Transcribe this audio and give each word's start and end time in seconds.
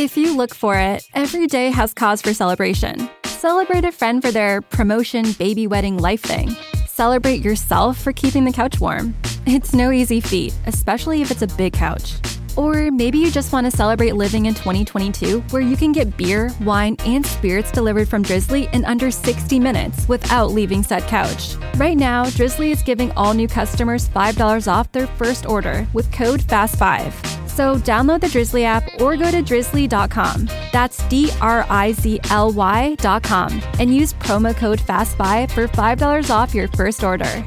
If 0.00 0.16
you 0.16 0.34
look 0.34 0.54
for 0.54 0.78
it, 0.78 1.06
every 1.12 1.46
day 1.46 1.68
has 1.68 1.92
cause 1.92 2.22
for 2.22 2.32
celebration. 2.32 3.10
Celebrate 3.24 3.84
a 3.84 3.92
friend 3.92 4.22
for 4.22 4.30
their 4.30 4.62
promotion, 4.62 5.32
baby 5.32 5.66
wedding, 5.66 5.98
life 5.98 6.22
thing. 6.22 6.56
Celebrate 6.86 7.44
yourself 7.44 7.98
for 7.98 8.10
keeping 8.10 8.46
the 8.46 8.50
couch 8.50 8.80
warm. 8.80 9.14
It's 9.44 9.74
no 9.74 9.90
easy 9.90 10.22
feat, 10.22 10.54
especially 10.64 11.20
if 11.20 11.30
it's 11.30 11.42
a 11.42 11.46
big 11.48 11.74
couch. 11.74 12.14
Or 12.56 12.90
maybe 12.90 13.18
you 13.18 13.30
just 13.30 13.52
want 13.52 13.70
to 13.70 13.70
celebrate 13.70 14.12
living 14.12 14.46
in 14.46 14.54
2022 14.54 15.40
where 15.50 15.60
you 15.60 15.76
can 15.76 15.92
get 15.92 16.16
beer, 16.16 16.50
wine, 16.62 16.96
and 17.04 17.24
spirits 17.26 17.70
delivered 17.70 18.08
from 18.08 18.22
Drizzly 18.22 18.70
in 18.72 18.86
under 18.86 19.10
60 19.10 19.60
minutes 19.60 20.08
without 20.08 20.52
leaving 20.52 20.82
said 20.82 21.02
couch. 21.08 21.56
Right 21.76 21.98
now, 21.98 22.24
Drizzly 22.30 22.70
is 22.70 22.82
giving 22.82 23.12
all 23.18 23.34
new 23.34 23.48
customers 23.48 24.08
$5 24.08 24.66
off 24.66 24.90
their 24.92 25.08
first 25.08 25.44
order 25.44 25.86
with 25.92 26.10
code 26.10 26.40
FAST5. 26.40 27.39
So 27.60 27.76
download 27.76 28.22
the 28.22 28.28
Drizzly 28.28 28.64
app 28.64 29.02
or 29.02 29.18
go 29.18 29.30
to 29.30 29.42
drizzly.com. 29.42 30.48
That's 30.72 31.06
D 31.08 31.30
R 31.42 31.66
I 31.68 31.92
Z 31.92 32.18
L 32.30 32.50
Y.com 32.52 33.62
and 33.78 33.94
use 33.94 34.14
promo 34.14 34.56
code 34.56 34.78
FAST5 34.78 35.50
for 35.50 35.68
$5 35.68 36.30
off 36.30 36.54
your 36.54 36.68
first 36.68 37.04
order. 37.04 37.44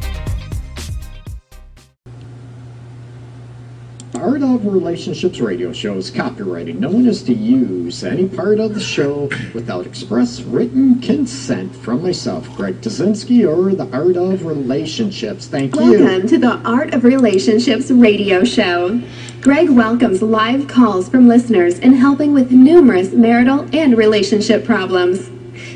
Art 4.24 4.42
of 4.42 4.66
Relationships 4.66 5.42
radio 5.42 5.74
show 5.74 5.96
is 5.96 6.10
copyrighted. 6.10 6.80
No 6.80 6.90
one 6.90 7.08
is 7.08 7.24
to 7.24 7.34
use 7.34 8.06
any 8.06 8.26
part 8.26 8.58
of 8.58 8.74
the 8.74 8.80
show 8.80 9.30
without 9.54 9.86
express 9.86 10.40
written 10.40 11.02
consent 11.02 11.76
from 11.76 12.02
myself, 12.02 12.48
Greg 12.56 12.80
Dudzinski, 12.80 13.46
or 13.46 13.76
the 13.76 13.86
Art 13.92 14.16
of 14.16 14.46
Relationships. 14.46 15.48
Thank 15.48 15.76
you. 15.76 16.00
Welcome 16.00 16.30
to 16.30 16.38
the 16.38 16.56
Art 16.60 16.94
of 16.94 17.04
Relationships 17.04 17.92
radio 17.92 18.46
show. 18.46 19.02
Greg 19.42 19.70
welcomes 19.70 20.22
live 20.22 20.70
calls 20.70 21.10
from 21.10 21.28
listeners 21.28 21.78
in 21.80 21.92
helping 21.92 22.34
with 22.34 22.50
numerous 22.50 23.12
marital 23.12 23.68
and 23.74 23.98
relationship 23.98 24.64
problems. 24.64 25.30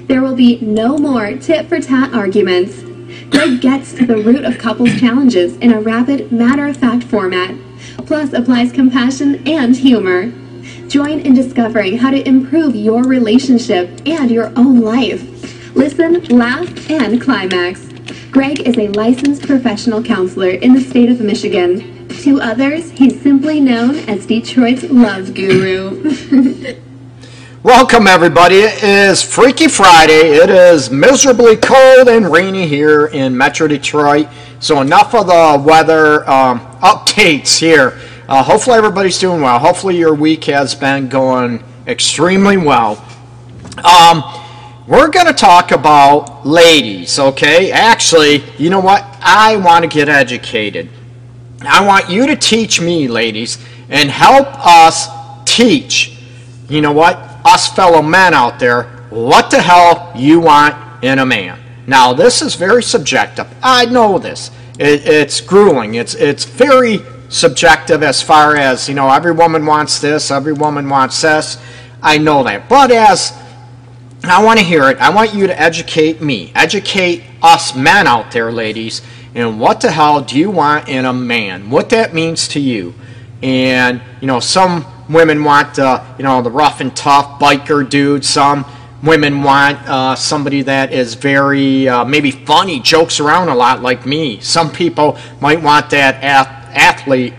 There 0.08 0.22
will 0.22 0.38
be 0.38 0.62
no 0.62 0.98
more 0.98 1.34
tit 1.34 1.68
for 1.68 1.82
tat 1.82 2.14
arguments. 2.14 2.82
Greg 3.30 3.60
gets 3.60 3.92
to 3.96 4.06
the 4.06 4.16
root 4.16 4.46
of 4.46 4.58
couples' 4.58 4.98
challenges 4.98 5.58
in 5.58 5.74
a 5.74 5.82
rapid, 5.82 6.32
matter 6.32 6.66
of 6.66 6.78
fact 6.78 7.04
format, 7.04 7.54
plus 8.06 8.34
applies 8.34 8.72
compassion 8.72 9.48
and 9.48 9.76
humor. 9.76 10.32
Join 10.88 11.20
in 11.20 11.34
discovering 11.34 11.98
how 11.98 12.12
to 12.12 12.28
improve 12.28 12.76
your 12.76 13.04
relationship 13.04 13.90
and 14.06 14.32
your 14.32 14.52
own 14.56 14.80
life. 14.80 15.76
Listen, 15.76 16.24
laugh, 16.26 16.90
and 16.90 17.22
climax. 17.22 17.88
Greg 18.32 18.62
is 18.62 18.78
a 18.78 18.88
licensed 18.90 19.44
professional 19.44 20.02
counselor 20.02 20.50
in 20.50 20.74
the 20.74 20.82
state 20.82 21.10
of 21.10 21.22
Michigan. 21.22 22.08
To 22.24 22.42
others, 22.42 22.92
he's 22.92 23.22
simply 23.22 23.60
known 23.60 23.96
as 24.10 24.26
Detroit's 24.26 24.84
love 24.84 25.34
guru. 25.34 26.76
Welcome, 27.64 28.08
everybody. 28.08 28.60
It 28.60 28.84
is 28.84 29.22
Freaky 29.22 29.68
Friday. 29.68 30.38
It 30.38 30.50
is 30.50 30.90
miserably 30.90 31.58
cold 31.58 32.08
and 32.08 32.32
rainy 32.32 32.66
here 32.66 33.08
in 33.08 33.36
Metro 33.36 33.68
Detroit. 33.68 34.28
So, 34.60 34.82
enough 34.82 35.14
of 35.14 35.28
the 35.28 35.64
weather 35.64 36.28
um, 36.30 36.60
updates 36.82 37.60
here. 37.60 38.00
Uh, 38.28 38.44
hopefully, 38.44 38.78
everybody's 38.78 39.20
doing 39.20 39.42
well. 39.42 39.60
Hopefully, 39.60 39.98
your 39.98 40.14
week 40.14 40.46
has 40.46 40.74
been 40.76 41.08
going 41.10 41.64
extremely 41.86 42.58
well. 42.58 43.04
Um, 43.84 44.24
we're 44.88 45.10
going 45.10 45.28
to 45.28 45.34
talk 45.34 45.72
about 45.72 46.46
ladies, 46.46 47.20
okay? 47.20 47.72
Actually, 47.72 48.44
you 48.58 48.70
know 48.70 48.80
what? 48.80 49.06
I 49.22 49.58
want 49.58 49.84
to 49.84 49.90
get 49.90 50.10
educated. 50.10 50.90
I 51.62 51.86
want 51.86 52.10
you 52.10 52.28
to 52.28 52.36
teach 52.36 52.80
me, 52.80 53.08
ladies, 53.08 53.58
and 53.90 54.10
help 54.10 54.48
us 54.66 55.08
teach, 55.46 56.18
you 56.70 56.82
know 56.82 56.92
what, 56.92 57.18
us 57.46 57.68
fellow 57.74 58.02
men 58.02 58.34
out 58.34 58.60
there, 58.60 58.84
what 59.10 59.52
the 59.52 59.62
hell 59.62 60.12
you 60.16 60.40
want 60.40 61.04
in 61.04 61.20
a 61.20 61.26
man. 61.26 61.60
Now, 61.88 62.14
this 62.14 62.42
is 62.42 62.56
very 62.56 62.84
subjective. 62.84 63.48
I 63.64 63.86
know 63.86 64.20
this. 64.20 64.52
It, 64.78 65.08
it's 65.08 65.42
grueling. 65.42 65.96
It's, 65.96 66.14
it's 66.14 66.46
very 66.46 67.00
subjective 67.30 68.04
as 68.04 68.22
far 68.22 68.56
as, 68.56 68.88
you 68.88 68.94
know, 68.94 69.10
every 69.10 69.32
woman 69.32 69.66
wants 69.66 70.00
this, 70.00 70.30
every 70.30 70.54
woman 70.54 70.88
wants 70.90 71.22
this. 71.22 71.58
I 72.04 72.20
know 72.20 72.44
that. 72.44 72.70
But 72.70 72.92
as 72.92 73.34
I 74.24 74.44
want 74.44 74.60
to 74.60 74.66
hear 74.66 74.90
it, 74.90 74.98
I 74.98 75.10
want 75.10 75.34
you 75.34 75.48
to 75.48 75.60
educate 75.60 76.22
me, 76.22 76.52
educate 76.54 77.24
us 77.42 77.76
men 77.76 78.06
out 78.06 78.32
there, 78.32 78.52
ladies 78.52 79.02
and 79.38 79.60
what 79.60 79.82
the 79.82 79.92
hell 79.92 80.20
do 80.22 80.36
you 80.36 80.50
want 80.50 80.90
in 80.90 81.06
a 81.06 81.14
man? 81.14 81.70
What 81.70 81.90
that 81.90 82.12
means 82.12 82.48
to 82.50 82.60
you? 82.60 82.96
And 83.44 84.02
you 84.20 84.26
know, 84.26 84.40
some 84.40 84.84
women 85.08 85.44
want 85.44 85.78
uh, 85.78 86.04
you 86.18 86.24
know 86.24 86.42
the 86.42 86.50
rough 86.50 86.82
and 86.82 86.96
tough 86.96 87.40
biker 87.40 87.88
dude. 87.88 88.26
Some 88.26 88.66
women 89.04 89.44
want 89.44 89.78
uh, 89.88 90.16
somebody 90.16 90.62
that 90.64 90.92
is 90.92 91.14
very 91.14 91.88
uh, 91.88 92.04
maybe 92.06 92.32
funny, 92.32 92.80
jokes 92.80 93.20
around 93.20 93.50
a 93.50 93.56
lot 93.56 93.82
like 93.82 94.06
me. 94.06 94.40
Some 94.40 94.72
people 94.72 95.18
might 95.40 95.62
want 95.62 95.90
that 95.92 96.24
ath- 96.24 96.76
athlete 96.76 97.34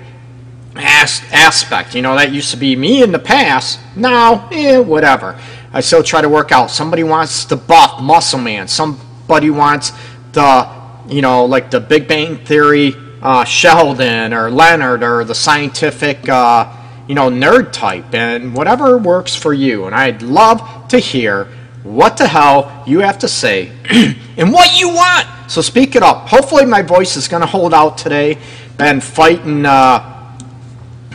as- 0.76 1.22
aspect. 1.32 1.94
You 1.94 2.02
know, 2.02 2.14
that 2.16 2.32
used 2.32 2.50
to 2.52 2.56
be 2.56 2.76
me 2.76 3.02
in 3.02 3.12
the 3.12 3.18
past. 3.18 3.80
Now, 3.96 4.48
eh, 4.50 4.78
whatever. 4.78 5.38
I 5.72 5.80
still 5.80 6.02
try 6.02 6.22
to 6.22 6.28
work 6.28 6.52
out. 6.52 6.70
Somebody 6.70 7.04
wants 7.04 7.44
the 7.44 7.56
buff 7.56 8.00
muscle 8.00 8.38
man. 8.38 8.68
Somebody 8.68 9.50
wants 9.50 9.92
the 10.32 10.78
you 11.08 11.22
know, 11.22 11.46
like 11.46 11.70
the 11.70 11.80
Big 11.80 12.06
Bang 12.06 12.36
Theory 12.44 12.94
uh, 13.22 13.44
Sheldon 13.44 14.32
or 14.32 14.50
Leonard 14.50 15.02
or 15.02 15.24
the 15.24 15.34
scientific, 15.34 16.28
uh, 16.28 16.70
you 17.08 17.14
know, 17.14 17.30
nerd 17.30 17.72
type, 17.72 18.14
and 18.14 18.54
whatever 18.54 18.98
works 18.98 19.34
for 19.34 19.52
you. 19.54 19.86
And 19.86 19.94
I'd 19.94 20.22
love 20.22 20.88
to 20.88 20.98
hear 20.98 21.48
what 21.82 22.16
the 22.18 22.28
hell 22.28 22.84
you 22.86 23.00
have 23.00 23.18
to 23.20 23.28
say 23.28 23.72
and 24.36 24.52
what 24.52 24.78
you 24.78 24.90
want. 24.90 25.26
So 25.50 25.62
speak 25.62 25.96
it 25.96 26.02
up. 26.02 26.28
Hopefully, 26.28 26.66
my 26.66 26.82
voice 26.82 27.16
is 27.16 27.26
going 27.26 27.40
to 27.40 27.46
hold 27.46 27.72
out 27.72 27.96
today. 27.96 28.38
Been 28.76 29.00
fighting 29.00 29.64
uh, 29.64 30.36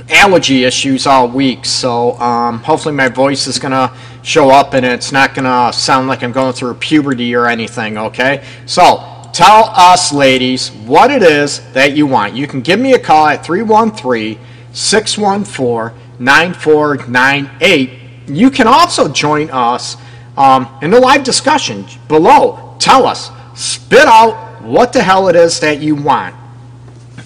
allergy 0.10 0.64
issues 0.64 1.06
all 1.06 1.28
week, 1.30 1.64
so 1.64 2.20
um, 2.20 2.60
hopefully, 2.64 2.96
my 2.96 3.08
voice 3.08 3.46
is 3.46 3.60
going 3.60 3.72
to 3.72 3.96
show 4.24 4.50
up 4.50 4.74
and 4.74 4.86
it's 4.86 5.12
not 5.12 5.36
going 5.36 5.46
to 5.46 5.78
sound 5.78 6.08
like 6.08 6.24
I'm 6.24 6.32
going 6.32 6.54
through 6.54 6.74
puberty 6.76 7.36
or 7.36 7.46
anything, 7.46 7.98
okay? 7.98 8.44
So, 8.66 9.30
tell 9.34 9.66
us, 9.76 10.12
ladies, 10.12 10.72
what 10.72 11.12
it 11.12 11.22
is 11.22 11.60
that 11.74 11.96
you 11.96 12.08
want. 12.08 12.34
You 12.34 12.48
can 12.48 12.62
give 12.62 12.80
me 12.80 12.94
a 12.94 13.00
call 13.00 13.28
at 13.28 13.46
313 13.46 14.40
614 14.74 15.98
9498. 16.20 17.90
You 18.28 18.52
can 18.52 18.68
also 18.68 19.08
join 19.08 19.50
us 19.52 19.98
um, 20.38 20.68
in 20.82 20.92
the 20.92 21.00
live 21.00 21.24
discussion 21.24 21.86
below. 22.08 22.76
Tell 22.80 23.06
us, 23.06 23.32
spit 23.56 24.06
out 24.06 24.62
what 24.62 24.94
the 24.94 25.02
hell 25.02 25.28
it 25.28 25.36
is 25.36 25.60
that 25.60 25.82
you 25.82 25.96
want. 25.96 26.36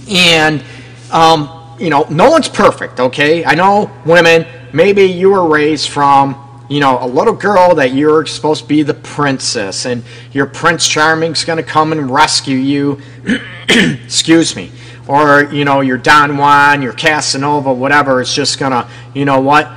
And, 0.09 0.63
um, 1.11 1.75
you 1.79 1.89
know, 1.89 2.05
no 2.09 2.29
one's 2.29 2.49
perfect, 2.49 2.99
okay? 2.99 3.45
I 3.45 3.55
know 3.55 3.91
women, 4.05 4.45
maybe 4.73 5.03
you 5.03 5.29
were 5.31 5.47
raised 5.47 5.89
from 5.89 6.43
you 6.69 6.79
know, 6.81 7.01
a 7.01 7.07
little 7.07 7.33
girl 7.33 7.75
that 7.75 7.93
you're 7.93 8.25
supposed 8.25 8.63
to 8.63 8.67
be 8.67 8.83
the 8.83 8.93
princess, 8.93 9.85
and 9.85 10.03
your 10.33 10.45
Prince 10.45 10.87
Charming's 10.87 11.45
going 11.45 11.57
to 11.57 11.63
come 11.63 11.91
and 11.91 12.11
rescue 12.11 12.57
you. 12.57 13.01
Excuse 13.69 14.55
me. 14.55 14.71
Or, 15.07 15.43
you 15.43 15.63
know, 15.63 15.81
your 15.81 15.97
Don 15.97 16.37
Juan, 16.37 16.81
your 16.81 16.93
Casanova, 16.93 17.73
whatever, 17.73 18.21
It's 18.21 18.33
just 18.33 18.59
to, 18.59 18.87
you 19.13 19.25
know 19.25 19.39
what, 19.39 19.71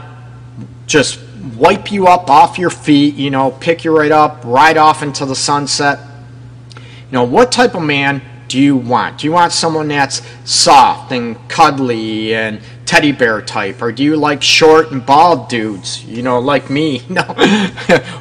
just 0.87 1.21
wipe 1.57 1.93
you 1.93 2.07
up 2.09 2.29
off 2.29 2.59
your 2.59 2.71
feet, 2.71 3.15
you 3.15 3.31
know, 3.31 3.51
pick 3.51 3.85
you 3.85 3.97
right 3.97 4.11
up, 4.11 4.43
ride 4.45 4.77
off 4.77 5.03
into 5.03 5.25
the 5.25 5.37
sunset. 5.37 6.01
You 6.77 7.13
know, 7.13 7.25
what 7.25 7.53
type 7.53 7.75
of 7.75 7.83
man 7.83 8.23
do 8.49 8.59
you 8.59 8.77
want? 8.77 9.19
Do 9.19 9.27
you 9.27 9.33
want 9.33 9.53
someone 9.53 9.89
that's 9.89 10.23
soft 10.45 11.13
and 11.13 11.37
cuddly 11.49 12.35
and 12.35 12.61
teddy 12.85 13.13
bear 13.13 13.41
type, 13.41 13.81
or 13.81 13.93
do 13.93 14.03
you 14.03 14.17
like 14.17 14.43
short 14.43 14.91
and 14.91 15.07
bald 15.07 15.49
dudes? 15.49 16.05
You 16.05 16.23
know, 16.23 16.41
like 16.41 16.69
me. 16.69 17.03
No. 17.09 17.23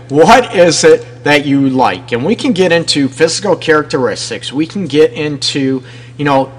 what 0.09 0.55
is 0.55 0.83
it 0.83 1.23
that 1.23 1.45
you 1.45 1.69
like? 1.69 2.12
And 2.12 2.23
we 2.23 2.35
can 2.35 2.53
get 2.53 2.71
into 2.71 3.07
physical 3.07 3.55
characteristics. 3.55 4.53
We 4.53 4.67
can 4.67 4.85
get 4.85 5.13
into, 5.13 5.83
you 6.17 6.25
know, 6.25 6.51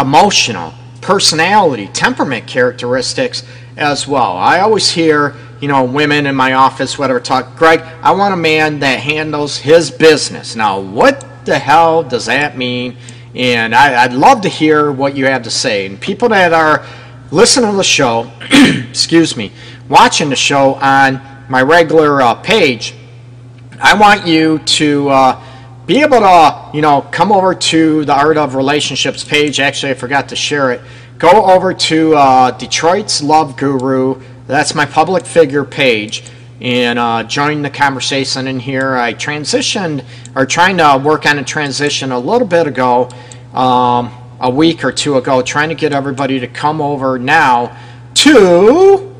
emotional, 0.00 0.72
personality, 1.00 1.88
temperament 1.88 2.46
characteristics 2.46 3.44
as 3.76 4.06
well. 4.06 4.36
I 4.36 4.60
always 4.60 4.90
hear, 4.90 5.34
you 5.60 5.68
know, 5.68 5.84
women 5.84 6.26
in 6.26 6.34
my 6.34 6.54
office, 6.54 6.98
whatever, 6.98 7.20
talk, 7.20 7.56
Greg, 7.56 7.80
I 8.02 8.12
want 8.12 8.34
a 8.34 8.36
man 8.36 8.80
that 8.80 9.00
handles 9.00 9.56
his 9.56 9.90
business. 9.90 10.56
Now, 10.56 10.80
what 10.80 11.24
the 11.44 11.58
hell 11.58 12.02
does 12.02 12.26
that 12.26 12.56
mean? 12.56 12.96
And 13.34 13.74
I, 13.74 14.06
would 14.06 14.16
love 14.16 14.42
to 14.42 14.48
hear 14.48 14.92
what 14.92 15.16
you 15.16 15.26
have 15.26 15.44
to 15.44 15.50
say. 15.50 15.86
And 15.86 16.00
people 16.00 16.28
that 16.30 16.52
are 16.52 16.84
listening 17.30 17.70
to 17.70 17.76
the 17.76 17.84
show, 17.84 18.30
excuse 18.90 19.36
me, 19.36 19.52
watching 19.88 20.28
the 20.28 20.36
show 20.36 20.74
on 20.74 21.20
my 21.48 21.62
regular 21.62 22.20
uh, 22.22 22.34
page, 22.34 22.94
I 23.80 23.98
want 23.98 24.26
you 24.26 24.58
to 24.58 25.08
uh, 25.08 25.44
be 25.86 26.00
able 26.02 26.20
to, 26.20 26.70
you 26.72 26.82
know, 26.82 27.02
come 27.10 27.32
over 27.32 27.54
to 27.54 28.04
the 28.04 28.14
Art 28.14 28.36
of 28.36 28.54
Relationships 28.54 29.24
page. 29.24 29.60
Actually, 29.60 29.92
I 29.92 29.94
forgot 29.94 30.28
to 30.28 30.36
share 30.36 30.72
it. 30.72 30.80
Go 31.18 31.44
over 31.46 31.74
to 31.74 32.14
uh, 32.14 32.50
Detroit's 32.52 33.22
Love 33.22 33.56
Guru, 33.56 34.22
That's 34.46 34.74
my 34.74 34.86
public 34.86 35.26
figure 35.26 35.64
page. 35.64 36.24
And 36.60 36.98
uh, 36.98 37.24
join 37.24 37.62
the 37.62 37.70
conversation 37.70 38.46
in 38.46 38.60
here. 38.60 38.94
I 38.94 39.14
transitioned, 39.14 40.04
or 40.36 40.44
trying 40.44 40.76
to 40.76 41.00
work 41.02 41.24
on 41.26 41.38
a 41.38 41.44
transition 41.44 42.12
a 42.12 42.18
little 42.18 42.46
bit 42.46 42.66
ago, 42.66 43.08
um, 43.54 44.12
a 44.40 44.50
week 44.50 44.84
or 44.84 44.92
two 44.92 45.16
ago, 45.16 45.42
trying 45.42 45.70
to 45.70 45.74
get 45.74 45.92
everybody 45.92 46.40
to 46.40 46.46
come 46.46 46.80
over 46.80 47.18
now 47.18 47.76
to 48.14 49.14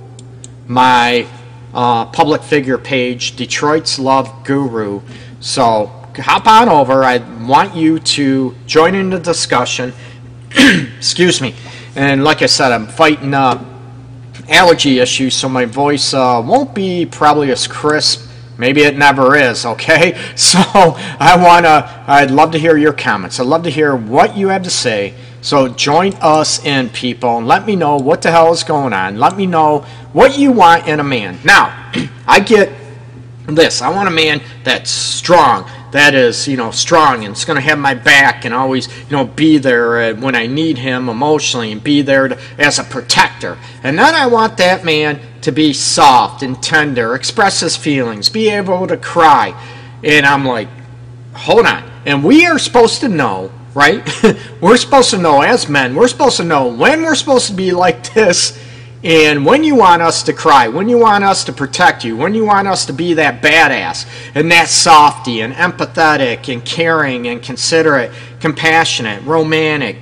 my 0.67 1.27
uh, 1.73 2.07
public 2.07 2.43
figure 2.43 2.79
page, 2.79 3.37
Detroit's 3.37 3.99
Love 3.99 4.45
Guru. 4.45 5.01
So 5.41 6.00
hop 6.20 6.46
on 6.46 6.69
over. 6.69 7.05
I 7.05 7.19
want 7.46 7.75
you 7.75 7.99
to 7.99 8.55
join 8.67 8.94
in 8.94 9.11
the 9.11 9.19
discussion. 9.19 9.93
Excuse 10.50 11.40
me. 11.40 11.55
And 11.96 12.22
like 12.22 12.43
I 12.43 12.46
said, 12.46 12.72
I'm 12.72 12.87
fighting 12.87 13.34
uh, 13.34 13.64
allergy 14.49 14.99
issues, 14.99 15.34
so 15.34 15.49
my 15.49 15.64
voice 15.64 16.14
uh, 16.14 16.43
won't 16.44 16.75
be 16.75 17.06
probably 17.06 17.50
as 17.50 17.67
crisp. 17.67 18.28
Maybe 18.58 18.82
it 18.82 18.96
never 18.96 19.37
is, 19.37 19.64
okay? 19.64 20.19
So 20.37 20.58
I 20.69 21.37
want 21.43 21.64
to, 21.67 22.05
I'd 22.06 22.31
love 22.31 22.52
to 22.52 22.58
hear 22.58 22.76
your 22.76 22.93
comments. 22.93 23.40
I'd 23.40 23.46
love 23.46 23.62
to 23.64 23.70
hear 23.70 23.96
what 23.96 24.37
you 24.37 24.49
have 24.49 24.62
to 24.64 24.70
say. 24.70 25.14
So 25.43 25.69
join 25.69 26.14
us 26.20 26.64
in, 26.64 26.90
people, 26.90 27.38
and 27.38 27.46
let 27.49 27.66
me 27.66 27.75
know 27.75 27.96
what 27.96 28.20
the 28.20 28.31
hell 28.31 28.52
is 28.52 28.62
going 28.62 28.93
on. 28.93 29.19
Let 29.19 29.37
me 29.37 29.46
know 29.46 29.81
what 30.12 30.38
you 30.38 30.52
want 30.52 30.87
in 30.87 31.00
a 31.00 31.05
man. 31.05 31.38
Now, 31.44 31.93
I 32.26 32.40
get 32.40 32.70
this. 33.46 33.82
I 33.82 33.88
want 33.88 34.08
a 34.08 34.12
man 34.12 34.43
that's 34.64 34.90
strong, 34.90 35.69
that 35.92 36.14
is, 36.14 36.46
you 36.46 36.56
know, 36.56 36.70
strong 36.70 37.25
and 37.25 37.32
it's 37.32 37.44
going 37.44 37.56
to 37.56 37.62
have 37.62 37.78
my 37.78 37.94
back 37.94 38.44
and 38.44 38.54
always, 38.54 38.87
you 38.87 39.16
know, 39.16 39.25
be 39.25 39.58
there 39.58 40.00
uh, 40.00 40.14
when 40.14 40.34
I 40.34 40.46
need 40.46 40.78
him 40.78 41.08
emotionally 41.08 41.72
and 41.72 41.82
be 41.82 42.02
there 42.02 42.28
to, 42.28 42.38
as 42.58 42.78
a 42.78 42.84
protector. 42.84 43.58
And 43.82 43.98
then 43.98 44.14
I 44.14 44.26
want 44.26 44.56
that 44.58 44.84
man 44.84 45.20
to 45.42 45.50
be 45.50 45.72
soft 45.72 46.42
and 46.42 46.62
tender, 46.62 47.14
express 47.14 47.60
his 47.60 47.76
feelings, 47.76 48.28
be 48.28 48.48
able 48.50 48.87
to 48.87 48.96
cry. 48.96 49.54
And 50.04 50.25
I'm 50.25 50.44
like, 50.44 50.69
hold 51.34 51.66
on. 51.66 51.90
And 52.06 52.22
we 52.22 52.46
are 52.46 52.58
supposed 52.58 53.00
to 53.00 53.08
know, 53.08 53.52
right? 53.75 54.08
we're 54.60 54.76
supposed 54.76 55.10
to 55.10 55.19
know 55.19 55.42
as 55.42 55.69
men, 55.69 55.94
we're 55.94 56.08
supposed 56.08 56.37
to 56.37 56.44
know 56.44 56.69
when 56.69 57.02
we're 57.02 57.14
supposed 57.14 57.48
to 57.48 57.52
be 57.52 57.72
like 57.72 58.14
this 58.14 58.58
and 59.02 59.47
when 59.47 59.64
you 59.64 59.76
want 59.76 60.02
us 60.02 60.23
to 60.25 60.35
cry, 60.35 60.69
when 60.69 60.88
you 60.88 60.99
want 60.99 61.25
us 61.25 61.44
to 61.44 61.52
protect 61.52 62.05
you, 62.05 62.17
when 62.17 62.35
you 62.35 62.44
want 62.44 62.69
us 62.69 62.85
to 62.87 62.93
be 62.93 63.14
that 63.14 63.41
badass 63.43 64.06
and 64.35 64.50
that 64.52 64.69
softy 64.69 65.41
and 65.41 65.55
empathetic 65.55 66.52
and 66.52 66.62
caring 66.64 67.26
and 67.26 67.43
considerate, 67.43 68.12
compassionate, 68.41 69.23
romantic, 69.25 69.97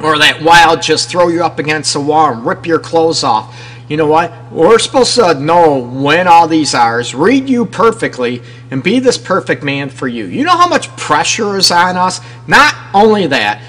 or 0.00 0.18
that 0.18 0.42
wild 0.42 0.82
just 0.82 1.08
throw 1.08 1.28
you 1.28 1.44
up 1.44 1.60
against 1.60 1.92
the 1.92 2.00
wall 2.00 2.32
and 2.32 2.44
rip 2.44 2.66
your 2.66 2.80
clothes 2.80 3.22
off. 3.22 3.56
You 3.88 3.96
know 3.96 4.08
what? 4.08 4.32
We're 4.50 4.80
supposed 4.80 5.14
to 5.14 5.34
know 5.34 5.78
when 5.78 6.26
all 6.26 6.48
these 6.48 6.74
are, 6.74 7.00
read 7.14 7.48
you 7.48 7.64
perfectly, 7.64 8.42
and 8.72 8.82
be 8.82 8.98
this 8.98 9.16
perfect 9.16 9.62
man 9.62 9.88
for 9.88 10.08
you. 10.08 10.24
You 10.24 10.42
know 10.42 10.56
how 10.56 10.68
much 10.68 10.88
pressure 10.96 11.56
is 11.56 11.70
on 11.70 11.96
us? 11.96 12.20
Not 12.48 12.74
only 12.92 13.28
that, 13.28 13.62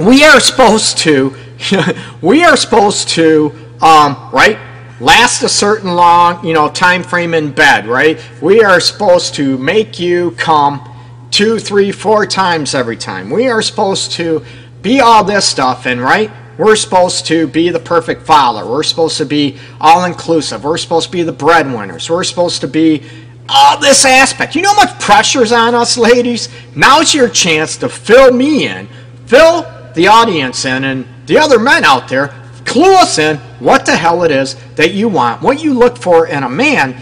we 0.00 0.24
are 0.24 0.40
supposed 0.40 0.96
to 0.98 1.36
we 2.22 2.44
are 2.44 2.56
supposed 2.56 3.08
to, 3.10 3.52
um, 3.80 4.30
right, 4.32 4.58
last 5.00 5.42
a 5.42 5.48
certain 5.48 5.94
long, 5.94 6.44
you 6.44 6.54
know, 6.54 6.68
time 6.70 7.02
frame 7.02 7.34
in 7.34 7.52
bed, 7.52 7.86
right? 7.86 8.20
We 8.40 8.62
are 8.62 8.80
supposed 8.80 9.34
to 9.34 9.58
make 9.58 9.98
you 9.98 10.32
come 10.32 10.88
two, 11.30 11.58
three, 11.58 11.92
four 11.92 12.26
times 12.26 12.74
every 12.74 12.96
time. 12.96 13.30
We 13.30 13.48
are 13.48 13.62
supposed 13.62 14.12
to 14.12 14.44
be 14.82 15.00
all 15.00 15.24
this 15.24 15.48
stuff, 15.48 15.86
and 15.86 16.00
right, 16.00 16.30
we're 16.58 16.76
supposed 16.76 17.26
to 17.26 17.46
be 17.46 17.70
the 17.70 17.80
perfect 17.80 18.22
father. 18.22 18.66
We're 18.66 18.82
supposed 18.82 19.16
to 19.18 19.24
be 19.24 19.58
all 19.80 20.04
inclusive. 20.04 20.64
We're 20.64 20.78
supposed 20.78 21.06
to 21.06 21.12
be 21.12 21.22
the 21.22 21.32
breadwinners. 21.32 22.10
We're 22.10 22.24
supposed 22.24 22.60
to 22.60 22.68
be 22.68 23.02
all 23.48 23.78
this 23.78 24.04
aspect. 24.04 24.54
You 24.54 24.62
know 24.62 24.74
how 24.74 24.84
much 24.84 25.00
pressure's 25.00 25.52
on 25.52 25.74
us, 25.74 25.96
ladies? 25.96 26.48
Now's 26.76 27.14
your 27.14 27.28
chance 27.28 27.76
to 27.78 27.88
fill 27.88 28.32
me 28.32 28.68
in, 28.68 28.88
fill 29.26 29.62
the 29.94 30.08
audience 30.08 30.64
in, 30.64 30.84
and 30.84 31.06
the 31.26 31.38
other 31.38 31.58
men 31.58 31.84
out 31.84 32.08
there, 32.08 32.34
clue 32.64 32.94
us 32.94 33.18
in 33.18 33.36
what 33.58 33.86
the 33.86 33.96
hell 33.96 34.22
it 34.22 34.30
is 34.30 34.56
that 34.76 34.92
you 34.92 35.08
want, 35.08 35.42
what 35.42 35.62
you 35.62 35.74
look 35.74 35.96
for 35.96 36.26
in 36.26 36.42
a 36.42 36.48
man, 36.48 37.00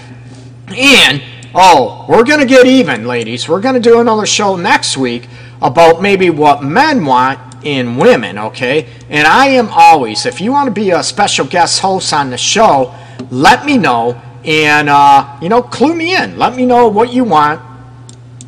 and 0.69 1.23
oh, 1.55 2.07
we're 2.09 2.25
going 2.25 2.41
to 2.41 2.47
get 2.47 2.67
even, 2.67 3.07
ladies. 3.07 3.49
We're 3.49 3.61
going 3.61 3.75
to 3.75 3.81
do 3.81 4.01
another 4.01 4.27
show 4.27 4.57
next 4.57 4.97
week 4.97 5.29
about 5.61 6.01
maybe 6.01 6.31
what 6.31 6.63
men 6.63 7.05
want 7.05 7.39
in 7.65 7.97
women, 7.97 8.39
okay? 8.39 8.89
And 9.09 9.27
I 9.27 9.49
am 9.49 9.69
always, 9.71 10.27
if 10.27 10.41
you 10.41 10.53
want 10.53 10.67
to 10.69 10.73
be 10.73 10.91
a 10.91 11.03
special 11.03 11.47
guest 11.47 11.81
host 11.81 12.13
on 12.13 12.31
the 12.31 12.39
show, 12.39 12.95
let 13.31 13.67
me 13.67 13.77
know 13.77 14.21
and, 14.45 14.89
uh, 14.89 15.39
you 15.43 15.49
know, 15.49 15.63
clue 15.63 15.95
me 15.95 16.17
in. 16.17 16.39
Let 16.39 16.57
me 16.57 16.65
know 16.65 16.89
what 16.89 17.13
you 17.13 17.25
want. 17.25 17.61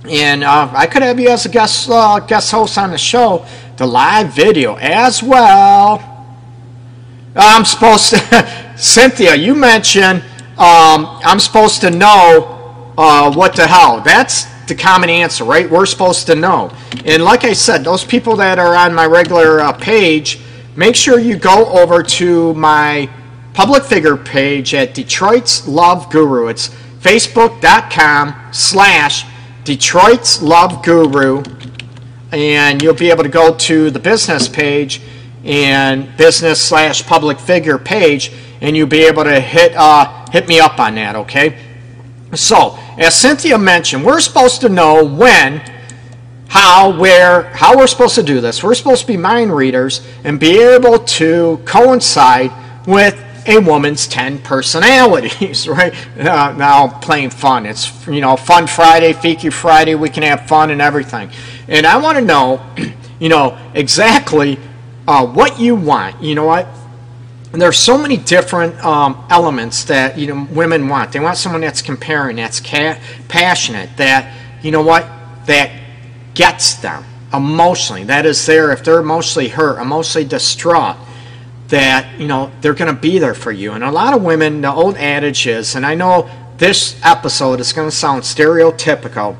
And 0.08 0.42
uh, 0.42 0.70
I 0.74 0.86
could 0.86 1.02
have 1.02 1.20
you 1.20 1.28
as 1.28 1.46
a 1.46 1.48
guest 1.48 1.88
uh, 1.88 2.18
guest 2.20 2.50
host 2.50 2.76
on 2.76 2.90
the 2.90 2.98
show 2.98 3.46
the 3.76 3.86
live 3.86 4.32
video 4.32 4.76
as 4.76 5.22
well. 5.22 6.08
I'm 7.34 7.64
supposed 7.64 8.10
to, 8.10 8.74
Cynthia, 8.76 9.34
you 9.34 9.54
mentioned 9.54 10.22
um, 10.58 11.18
I'm 11.24 11.40
supposed 11.40 11.80
to 11.80 11.90
know 11.90 12.92
uh, 12.98 13.32
what 13.32 13.56
the 13.56 13.66
hell. 13.66 14.00
That's 14.00 14.44
the 14.66 14.74
common 14.74 15.08
answer, 15.10 15.44
right? 15.44 15.68
We're 15.68 15.86
supposed 15.86 16.26
to 16.26 16.34
know. 16.34 16.70
And 17.04 17.24
like 17.24 17.44
I 17.44 17.52
said, 17.52 17.84
those 17.84 18.04
people 18.04 18.36
that 18.36 18.58
are 18.58 18.74
on 18.74 18.94
my 18.94 19.06
regular 19.06 19.60
uh, 19.60 19.72
page, 19.72 20.40
make 20.76 20.94
sure 20.94 21.18
you 21.18 21.36
go 21.36 21.66
over 21.66 22.02
to 22.02 22.54
my 22.54 23.08
public 23.54 23.82
figure 23.84 24.16
page 24.16 24.74
at 24.74 24.94
Detroit's 24.94 25.66
Love 25.66 26.10
Guru. 26.10 26.48
It's 26.48 26.68
facebook.com 27.00 28.52
slash 28.52 29.24
Detroit's 29.64 30.42
Love 30.42 30.84
Guru 30.84 31.42
and 32.32 32.82
you'll 32.82 32.94
be 32.94 33.10
able 33.10 33.22
to 33.22 33.28
go 33.28 33.54
to 33.54 33.90
the 33.90 33.98
business 33.98 34.48
page 34.48 35.02
and 35.44 36.16
business 36.16 36.60
slash 36.60 37.06
public 37.06 37.38
figure 37.38 37.78
page 37.78 38.32
and 38.60 38.76
you'll 38.76 38.86
be 38.86 39.04
able 39.04 39.24
to 39.24 39.40
hit 39.40 39.74
uh, 39.76 40.26
hit 40.30 40.48
me 40.48 40.58
up 40.58 40.78
on 40.78 40.94
that 40.94 41.14
okay 41.14 41.58
so 42.34 42.78
as 42.98 43.14
cynthia 43.14 43.58
mentioned 43.58 44.04
we're 44.04 44.20
supposed 44.20 44.60
to 44.60 44.68
know 44.68 45.04
when 45.04 45.60
how 46.48 46.98
where 46.98 47.42
how 47.54 47.76
we're 47.76 47.86
supposed 47.86 48.14
to 48.14 48.22
do 48.22 48.40
this 48.40 48.62
we're 48.62 48.74
supposed 48.74 49.02
to 49.02 49.06
be 49.06 49.16
mind 49.16 49.54
readers 49.54 50.06
and 50.24 50.40
be 50.40 50.60
able 50.60 50.98
to 51.00 51.60
coincide 51.66 52.50
with 52.86 53.18
a 53.46 53.58
woman's 53.58 54.06
10 54.06 54.40
personalities, 54.42 55.66
right? 55.68 55.94
Uh, 56.16 56.52
now 56.56 56.88
playing 57.00 57.30
fun. 57.30 57.66
It's, 57.66 58.06
you 58.06 58.20
know, 58.20 58.36
Fun 58.36 58.66
Friday, 58.66 59.12
Freaky 59.12 59.50
Friday. 59.50 59.94
We 59.94 60.08
can 60.10 60.22
have 60.22 60.46
fun 60.46 60.70
and 60.70 60.80
everything. 60.80 61.30
And 61.68 61.86
I 61.86 61.96
want 61.98 62.18
to 62.18 62.24
know, 62.24 62.64
you 63.20 63.28
know, 63.28 63.58
exactly 63.74 64.58
uh, 65.06 65.26
what 65.26 65.60
you 65.60 65.74
want. 65.74 66.22
You 66.22 66.34
know 66.34 66.44
what? 66.44 66.66
There's 67.52 67.78
so 67.78 67.98
many 67.98 68.16
different 68.16 68.82
um, 68.82 69.26
elements 69.28 69.84
that, 69.84 70.16
you 70.16 70.26
know, 70.26 70.48
women 70.50 70.88
want. 70.88 71.12
They 71.12 71.20
want 71.20 71.36
someone 71.36 71.60
that's 71.60 71.82
comparing, 71.82 72.36
that's 72.36 72.60
ca- 72.60 72.98
passionate, 73.28 73.94
that, 73.98 74.34
you 74.62 74.70
know 74.70 74.80
what, 74.80 75.06
that 75.46 75.70
gets 76.34 76.74
them 76.76 77.04
emotionally. 77.32 78.04
That 78.04 78.26
is 78.26 78.44
there 78.46 78.72
if 78.72 78.82
they're 78.84 79.00
emotionally 79.00 79.48
hurt, 79.48 79.80
emotionally 79.80 80.26
distraught 80.26 80.96
that 81.68 82.20
you 82.20 82.26
know 82.26 82.50
they're 82.60 82.74
going 82.74 82.94
to 82.94 83.00
be 83.00 83.18
there 83.18 83.34
for 83.34 83.50
you. 83.50 83.72
And 83.72 83.82
a 83.82 83.90
lot 83.90 84.14
of 84.14 84.22
women, 84.22 84.60
the 84.60 84.72
old 84.72 84.96
adage 84.96 85.46
is, 85.46 85.74
and 85.74 85.86
I 85.86 85.94
know 85.94 86.30
this 86.58 87.00
episode 87.02 87.60
is 87.60 87.72
going 87.72 87.88
to 87.88 87.96
sound 87.96 88.22
stereotypical, 88.22 89.36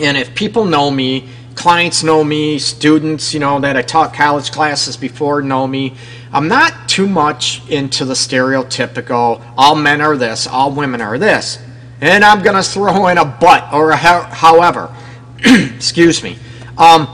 and 0.00 0.16
if 0.16 0.34
people 0.34 0.66
know 0.66 0.90
me, 0.90 1.28
clients 1.56 2.04
know 2.04 2.22
me, 2.22 2.58
students, 2.58 3.34
you 3.34 3.40
know 3.40 3.58
that 3.60 3.76
I 3.76 3.82
taught 3.82 4.14
college 4.14 4.52
classes 4.52 4.96
before 4.96 5.42
know 5.42 5.66
me. 5.66 5.96
I'm 6.32 6.48
not 6.48 6.88
too 6.88 7.08
much 7.08 7.66
into 7.68 8.04
the 8.04 8.14
stereotypical 8.14 9.42
all 9.56 9.74
men 9.74 10.00
are 10.00 10.16
this, 10.16 10.46
all 10.46 10.70
women 10.70 11.00
are 11.00 11.18
this. 11.18 11.58
And 12.00 12.22
I'm 12.22 12.42
going 12.42 12.56
to 12.56 12.62
throw 12.62 13.08
in 13.08 13.16
a 13.16 13.24
but 13.24 13.72
or 13.72 13.90
a 13.90 13.96
however. 13.96 14.94
Excuse 15.38 16.22
me. 16.22 16.36
Um, 16.76 17.06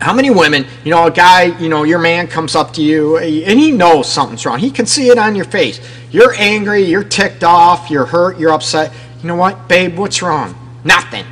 how 0.00 0.12
many 0.12 0.30
women, 0.30 0.66
you 0.82 0.90
know, 0.90 1.06
a 1.06 1.10
guy, 1.10 1.56
you 1.60 1.68
know, 1.68 1.84
your 1.84 1.98
man 1.98 2.26
comes 2.26 2.56
up 2.56 2.72
to 2.74 2.82
you 2.82 3.18
and 3.18 3.60
he 3.60 3.70
knows 3.70 4.10
something's 4.10 4.44
wrong. 4.44 4.58
He 4.58 4.70
can 4.70 4.86
see 4.86 5.08
it 5.08 5.18
on 5.18 5.36
your 5.36 5.44
face. 5.44 5.80
You're 6.10 6.34
angry, 6.34 6.82
you're 6.82 7.04
ticked 7.04 7.44
off, 7.44 7.90
you're 7.90 8.06
hurt, 8.06 8.38
you're 8.38 8.50
upset. 8.50 8.92
You 9.22 9.28
know 9.28 9.36
what, 9.36 9.68
babe, 9.68 9.96
what's 9.96 10.20
wrong? 10.20 10.56
Nothing. 10.84 11.26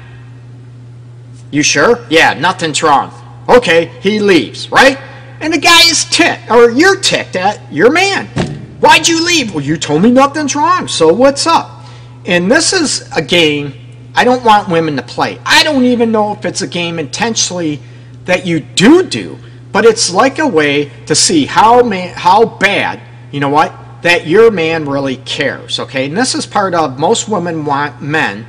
You 1.50 1.62
sure? 1.62 2.06
Yeah, 2.10 2.34
nothing's 2.34 2.82
wrong. 2.82 3.12
Okay, 3.48 3.86
he 4.00 4.20
leaves, 4.20 4.70
right? 4.70 4.98
And 5.40 5.52
the 5.52 5.58
guy 5.58 5.82
is 5.82 6.04
ticked, 6.04 6.50
or 6.50 6.70
you're 6.70 7.00
ticked 7.00 7.36
at 7.36 7.72
your 7.72 7.90
man. 7.90 8.26
Why'd 8.80 9.08
you 9.08 9.24
leave? 9.24 9.54
Well, 9.54 9.64
you 9.64 9.76
told 9.76 10.02
me 10.02 10.10
nothing's 10.10 10.54
wrong, 10.54 10.88
so 10.88 11.12
what's 11.12 11.46
up? 11.46 11.84
And 12.26 12.50
this 12.50 12.72
is 12.72 13.08
a 13.16 13.22
game 13.22 13.72
I 14.14 14.24
don't 14.24 14.44
want 14.44 14.68
women 14.68 14.96
to 14.96 15.02
play. 15.02 15.38
I 15.46 15.62
don't 15.62 15.84
even 15.84 16.12
know 16.12 16.32
if 16.32 16.44
it's 16.44 16.60
a 16.60 16.66
game 16.66 16.98
intentionally 16.98 17.80
that 18.24 18.44
you 18.46 18.60
do 18.60 19.04
do, 19.04 19.38
but 19.72 19.84
it's 19.84 20.12
like 20.12 20.38
a 20.38 20.46
way 20.46 20.90
to 21.06 21.14
see 21.14 21.46
how 21.46 21.82
man, 21.82 22.14
how 22.14 22.44
bad, 22.44 23.00
you 23.30 23.40
know 23.40 23.48
what, 23.48 23.72
that 24.02 24.26
your 24.26 24.50
man 24.50 24.86
really 24.86 25.16
cares, 25.16 25.78
okay? 25.78 26.06
And 26.06 26.16
this 26.16 26.34
is 26.34 26.46
part 26.46 26.74
of 26.74 26.98
most 26.98 27.28
women 27.28 27.64
want 27.64 28.02
men 28.02 28.44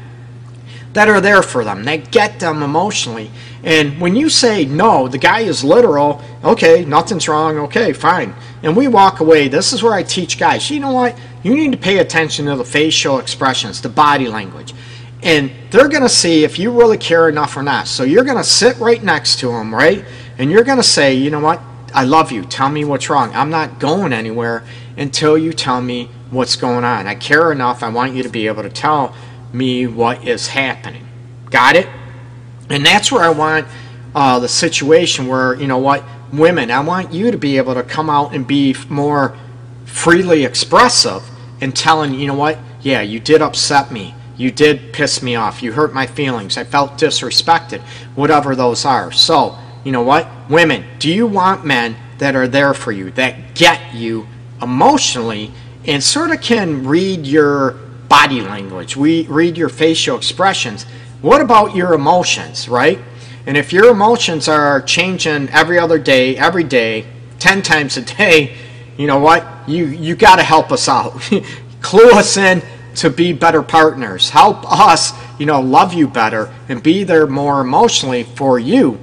that 0.99 1.07
are 1.07 1.21
there 1.21 1.41
for 1.41 1.63
them, 1.63 1.85
They 1.85 1.99
get 1.99 2.41
them 2.41 2.61
emotionally. 2.61 3.31
And 3.63 4.01
when 4.01 4.17
you 4.17 4.27
say 4.27 4.65
no, 4.65 5.07
the 5.07 5.17
guy 5.17 5.39
is 5.39 5.63
literal, 5.63 6.21
okay, 6.43 6.83
nothing's 6.83 7.29
wrong, 7.29 7.57
okay, 7.59 7.93
fine. 7.93 8.35
And 8.63 8.75
we 8.75 8.89
walk 8.89 9.21
away. 9.21 9.47
This 9.47 9.71
is 9.71 9.81
where 9.81 9.93
I 9.93 10.03
teach 10.03 10.37
guys, 10.37 10.69
you 10.69 10.81
know 10.81 10.91
what? 10.91 11.17
You 11.41 11.55
need 11.55 11.71
to 11.71 11.77
pay 11.77 11.99
attention 11.99 12.47
to 12.47 12.57
the 12.57 12.65
facial 12.65 13.17
expressions, 13.19 13.81
the 13.81 13.87
body 13.87 14.27
language. 14.27 14.73
And 15.23 15.51
they're 15.71 15.87
going 15.87 16.03
to 16.03 16.09
see 16.09 16.43
if 16.43 16.59
you 16.59 16.77
really 16.77 16.97
care 16.97 17.29
enough 17.29 17.55
or 17.55 17.63
not. 17.63 17.87
So 17.87 18.03
you're 18.03 18.25
going 18.25 18.35
to 18.35 18.43
sit 18.43 18.77
right 18.79 19.01
next 19.01 19.39
to 19.39 19.47
them, 19.47 19.73
right? 19.73 20.03
And 20.37 20.51
you're 20.51 20.65
going 20.65 20.79
to 20.79 20.83
say, 20.83 21.13
you 21.13 21.29
know 21.31 21.39
what? 21.39 21.61
I 21.93 22.03
love 22.03 22.33
you. 22.33 22.43
Tell 22.43 22.67
me 22.67 22.83
what's 22.83 23.09
wrong. 23.09 23.33
I'm 23.33 23.49
not 23.49 23.79
going 23.79 24.11
anywhere 24.11 24.65
until 24.97 25.37
you 25.37 25.53
tell 25.53 25.79
me 25.79 26.09
what's 26.29 26.57
going 26.57 26.83
on. 26.83 27.07
I 27.07 27.15
care 27.15 27.53
enough. 27.53 27.83
I 27.83 27.89
want 27.89 28.15
you 28.15 28.23
to 28.23 28.29
be 28.29 28.47
able 28.47 28.63
to 28.63 28.69
tell 28.69 29.15
me 29.53 29.87
what 29.87 30.27
is 30.27 30.47
happening. 30.47 31.07
Got 31.49 31.75
it? 31.75 31.87
And 32.69 32.85
that's 32.85 33.11
where 33.11 33.23
I 33.23 33.29
want 33.29 33.67
uh, 34.13 34.39
the 34.39 34.47
situation 34.47 35.27
where, 35.27 35.55
you 35.55 35.67
know 35.67 35.77
what, 35.77 36.03
women, 36.31 36.71
I 36.71 36.79
want 36.81 37.13
you 37.13 37.31
to 37.31 37.37
be 37.37 37.57
able 37.57 37.73
to 37.73 37.83
come 37.83 38.09
out 38.09 38.33
and 38.33 38.45
be 38.45 38.75
more 38.89 39.37
freely 39.85 40.45
expressive 40.45 41.23
and 41.61 41.75
telling, 41.75 42.13
you 42.13 42.27
know 42.27 42.35
what, 42.35 42.59
yeah, 42.81 43.01
you 43.01 43.19
did 43.19 43.41
upset 43.41 43.91
me. 43.91 44.13
You 44.37 44.51
did 44.51 44.93
piss 44.93 45.21
me 45.21 45.35
off. 45.35 45.61
You 45.61 45.73
hurt 45.73 45.93
my 45.93 46.07
feelings. 46.07 46.57
I 46.57 46.63
felt 46.63 46.97
disrespected. 46.97 47.81
Whatever 48.15 48.55
those 48.55 48.85
are. 48.85 49.11
So, 49.11 49.57
you 49.83 49.91
know 49.91 50.01
what? 50.01 50.27
Women, 50.49 50.85
do 50.97 51.11
you 51.11 51.27
want 51.27 51.65
men 51.65 51.97
that 52.19 52.35
are 52.35 52.47
there 52.47 52.73
for 52.73 52.91
you, 52.91 53.11
that 53.11 53.55
get 53.55 53.93
you 53.93 54.27
emotionally 54.61 55.51
and 55.85 56.03
sort 56.03 56.31
of 56.31 56.41
can 56.41 56.85
read 56.85 57.25
your 57.25 57.77
body 58.09 58.41
language, 58.41 58.97
we 58.97 59.27
read 59.27 59.57
your 59.57 59.69
facial 59.69 60.17
expressions? 60.17 60.83
What 61.21 61.41
about 61.41 61.75
your 61.75 61.93
emotions, 61.93 62.67
right? 62.67 62.99
And 63.45 63.55
if 63.55 63.71
your 63.71 63.89
emotions 63.89 64.47
are 64.47 64.81
changing 64.81 65.49
every 65.49 65.79
other 65.79 65.99
day, 65.99 66.35
every 66.35 66.63
day, 66.63 67.05
10 67.39 67.61
times 67.61 67.95
a 67.97 68.01
day, 68.01 68.57
you 68.97 69.07
know 69.07 69.19
what? 69.19 69.47
You 69.67 69.85
you 69.85 70.15
got 70.15 70.35
to 70.35 70.43
help 70.43 70.71
us 70.71 70.89
out. 70.89 71.21
Clue 71.81 72.11
us 72.11 72.35
in 72.35 72.61
to 72.95 73.09
be 73.09 73.31
better 73.31 73.63
partners. 73.63 74.29
Help 74.29 74.69
us, 74.69 75.13
you 75.39 75.45
know, 75.45 75.61
love 75.61 75.93
you 75.93 76.07
better 76.07 76.53
and 76.67 76.83
be 76.83 77.05
there 77.05 77.25
more 77.25 77.61
emotionally 77.61 78.23
for 78.23 78.59
you. 78.59 78.99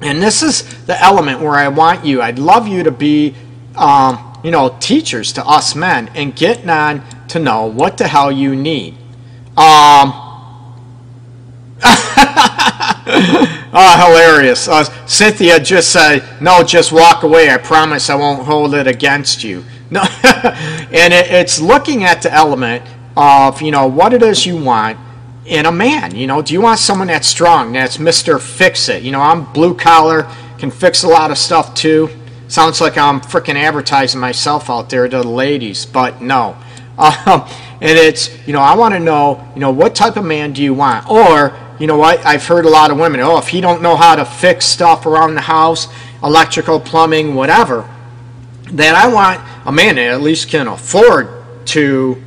And 0.00 0.22
this 0.22 0.42
is 0.42 0.62
the 0.86 0.98
element 0.98 1.40
where 1.40 1.54
I 1.54 1.68
want 1.68 2.06
you. 2.06 2.22
I'd 2.22 2.38
love 2.38 2.66
you 2.66 2.84
to 2.84 2.90
be, 2.90 3.34
um, 3.74 4.38
you 4.42 4.50
know, 4.50 4.76
teachers 4.80 5.32
to 5.34 5.44
us 5.44 5.74
men 5.74 6.08
and 6.14 6.34
getting 6.34 6.70
on 6.70 7.02
to 7.28 7.38
know 7.38 7.66
what 7.66 7.98
the 7.98 8.08
hell 8.08 8.32
you 8.32 8.56
need. 8.56 8.94
Um, 9.56 10.12
oh, 13.72 14.06
hilarious. 14.06 14.68
Uh, 14.68 14.84
Cynthia 15.06 15.60
just 15.60 15.92
said, 15.92 16.22
no, 16.40 16.62
just 16.62 16.92
walk 16.92 17.22
away. 17.22 17.50
I 17.50 17.58
promise 17.58 18.10
I 18.10 18.14
won't 18.14 18.44
hold 18.44 18.74
it 18.74 18.86
against 18.86 19.44
you. 19.44 19.64
No, 19.90 20.02
and 20.02 21.14
it, 21.14 21.30
it's 21.30 21.58
looking 21.62 22.04
at 22.04 22.20
the 22.20 22.30
element 22.30 22.82
of, 23.16 23.62
you 23.62 23.70
know, 23.70 23.86
what 23.86 24.12
it 24.12 24.22
is 24.22 24.44
you 24.44 24.62
want 24.62 24.98
in 25.46 25.64
a 25.64 25.72
man. 25.72 26.14
You 26.14 26.26
know, 26.26 26.42
do 26.42 26.52
you 26.52 26.60
want 26.60 26.78
someone 26.78 27.08
that's 27.08 27.26
strong, 27.26 27.72
that's 27.72 27.96
Mr. 27.96 28.38
Fix 28.38 28.90
It? 28.90 29.02
You 29.02 29.12
know, 29.12 29.22
I'm 29.22 29.50
blue 29.52 29.74
collar, 29.74 30.30
can 30.58 30.70
fix 30.70 31.04
a 31.04 31.08
lot 31.08 31.30
of 31.30 31.38
stuff 31.38 31.74
too. 31.74 32.10
Sounds 32.48 32.80
like 32.80 32.98
I'm 32.98 33.20
freaking 33.20 33.56
advertising 33.56 34.20
myself 34.20 34.68
out 34.68 34.90
there 34.90 35.08
to 35.08 35.18
the 35.18 35.28
ladies, 35.28 35.86
but 35.86 36.20
no. 36.20 36.56
Um, 36.98 37.48
and 37.80 37.96
it's, 37.96 38.46
you 38.46 38.52
know, 38.52 38.60
I 38.60 38.74
want 38.74 38.92
to 38.94 39.00
know, 39.00 39.48
you 39.54 39.60
know, 39.60 39.70
what 39.70 39.94
type 39.94 40.16
of 40.16 40.24
man 40.24 40.52
do 40.52 40.62
you 40.62 40.74
want? 40.74 41.08
Or, 41.08 41.56
you 41.78 41.86
know 41.86 41.96
what, 41.96 42.24
I've 42.26 42.44
heard 42.44 42.64
a 42.64 42.68
lot 42.68 42.90
of 42.90 42.98
women, 42.98 43.20
oh, 43.20 43.38
if 43.38 43.46
he 43.48 43.60
don't 43.60 43.82
know 43.82 43.94
how 43.94 44.16
to 44.16 44.24
fix 44.24 44.66
stuff 44.66 45.06
around 45.06 45.36
the 45.36 45.40
house, 45.40 45.86
electrical, 46.22 46.80
plumbing, 46.80 47.36
whatever, 47.36 47.88
then 48.72 48.96
I 48.96 49.06
want 49.06 49.40
a 49.64 49.70
man 49.70 49.94
that 49.94 50.08
at 50.08 50.20
least 50.20 50.48
can 50.48 50.66
afford 50.66 51.28
to, 51.66 52.20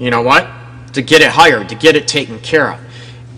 you 0.00 0.10
know 0.10 0.22
what, 0.22 0.48
to 0.94 1.02
get 1.02 1.22
it 1.22 1.30
hired, 1.30 1.68
to 1.68 1.74
get 1.76 1.94
it 1.94 2.08
taken 2.08 2.40
care 2.40 2.72
of. 2.72 2.80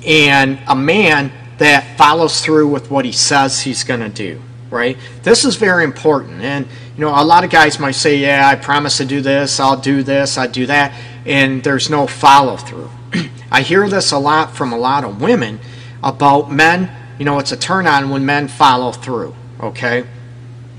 And 0.06 0.58
a 0.66 0.74
man 0.74 1.30
that 1.58 1.98
follows 1.98 2.40
through 2.40 2.68
with 2.68 2.90
what 2.90 3.04
he 3.04 3.12
says 3.12 3.60
he's 3.60 3.84
going 3.84 4.00
to 4.00 4.08
do, 4.08 4.40
right? 4.70 4.96
This 5.22 5.44
is 5.44 5.56
very 5.56 5.84
important. 5.84 6.42
And, 6.42 6.66
you 6.96 7.00
know, 7.00 7.10
a 7.10 7.24
lot 7.24 7.44
of 7.44 7.50
guys 7.50 7.78
might 7.78 7.92
say, 7.92 8.16
yeah, 8.16 8.48
I 8.48 8.56
promise 8.56 8.98
to 8.98 9.04
do 9.04 9.20
this, 9.20 9.60
I'll 9.60 9.80
do 9.80 10.02
this, 10.02 10.38
I 10.38 10.46
do 10.46 10.66
that, 10.66 10.92
and 11.26 11.62
there's 11.62 11.90
no 11.90 12.06
follow 12.06 12.56
through. 12.56 12.90
I 13.50 13.62
hear 13.62 13.88
this 13.88 14.12
a 14.12 14.18
lot 14.18 14.54
from 14.54 14.72
a 14.72 14.78
lot 14.78 15.04
of 15.04 15.20
women 15.20 15.60
about 16.02 16.50
men. 16.50 16.90
You 17.18 17.24
know, 17.24 17.38
it's 17.38 17.52
a 17.52 17.56
turn 17.56 17.86
on 17.86 18.10
when 18.10 18.24
men 18.26 18.48
follow 18.48 18.92
through, 18.92 19.34
okay? 19.60 20.04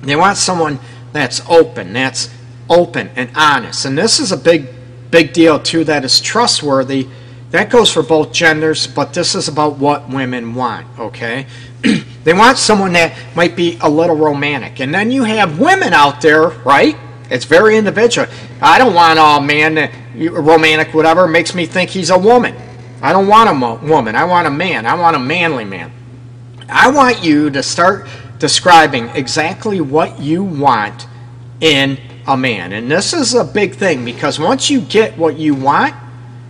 They 0.02 0.16
want 0.16 0.38
someone 0.38 0.80
that's 1.12 1.42
open, 1.50 1.94
that's 1.94 2.30
open 2.70 3.10
and 3.16 3.30
honest. 3.36 3.86
And 3.86 3.98
this 3.98 4.20
is 4.20 4.32
a 4.32 4.38
big, 4.38 4.68
big 5.12 5.34
deal, 5.34 5.60
too, 5.60 5.84
that 5.86 6.06
is 6.06 6.22
trustworthy. 6.22 7.08
That 7.52 7.72
goes 7.72 7.92
for 7.92 8.04
both 8.04 8.32
genders, 8.32 8.86
but 8.86 9.14
this 9.14 9.34
is 9.34 9.48
about 9.48 9.78
what 9.78 10.08
women 10.08 10.54
want, 10.54 10.86
okay? 11.00 11.48
they 12.24 12.34
want 12.34 12.60
someone 12.60 12.94
that 12.94 13.18
might 13.36 13.56
be 13.56 13.78
a 13.82 13.90
little 13.90 14.16
romantic. 14.16 14.80
And 14.80 14.94
then 14.94 15.10
you 15.10 15.24
have 15.24 15.60
women 15.60 15.94
out 15.94 16.22
there, 16.22 16.50
right? 16.50 16.96
It's 17.32 17.46
very 17.46 17.78
individual. 17.78 18.28
I 18.62 18.78
don't 18.78 18.94
want 18.94 19.18
a 19.18 19.46
man 19.46 19.76
that 19.76 19.92
romantic, 20.16 20.94
whatever, 20.94 21.28
makes 21.28 21.56
me 21.56 21.66
think 21.66 21.90
he's 21.90 22.12
a 22.12 22.18
woman. 22.18 22.56
I 23.02 23.14
don't 23.14 23.28
want 23.28 23.50
a 23.50 23.86
woman. 23.88 24.16
I 24.16 24.26
want 24.26 24.48
a 24.48 24.52
man. 24.52 24.86
I 24.86 24.94
want 24.94 25.16
a 25.16 25.20
manly 25.20 25.66
man. 25.66 25.92
I 26.68 26.92
want 26.92 27.24
you 27.24 27.50
to 27.50 27.64
start 27.64 28.08
describing 28.38 29.10
exactly 29.10 29.82
what 29.82 30.20
you 30.20 30.44
want 30.44 31.08
in 31.62 31.98
a 32.28 32.38
man. 32.38 32.74
And 32.74 32.92
this 32.92 33.14
is 33.14 33.34
a 33.34 33.44
big 33.44 33.76
thing 33.76 34.06
because 34.06 34.40
once 34.40 34.70
you 34.70 34.82
get 34.82 35.18
what 35.18 35.38
you 35.38 35.56
want, 35.56 35.96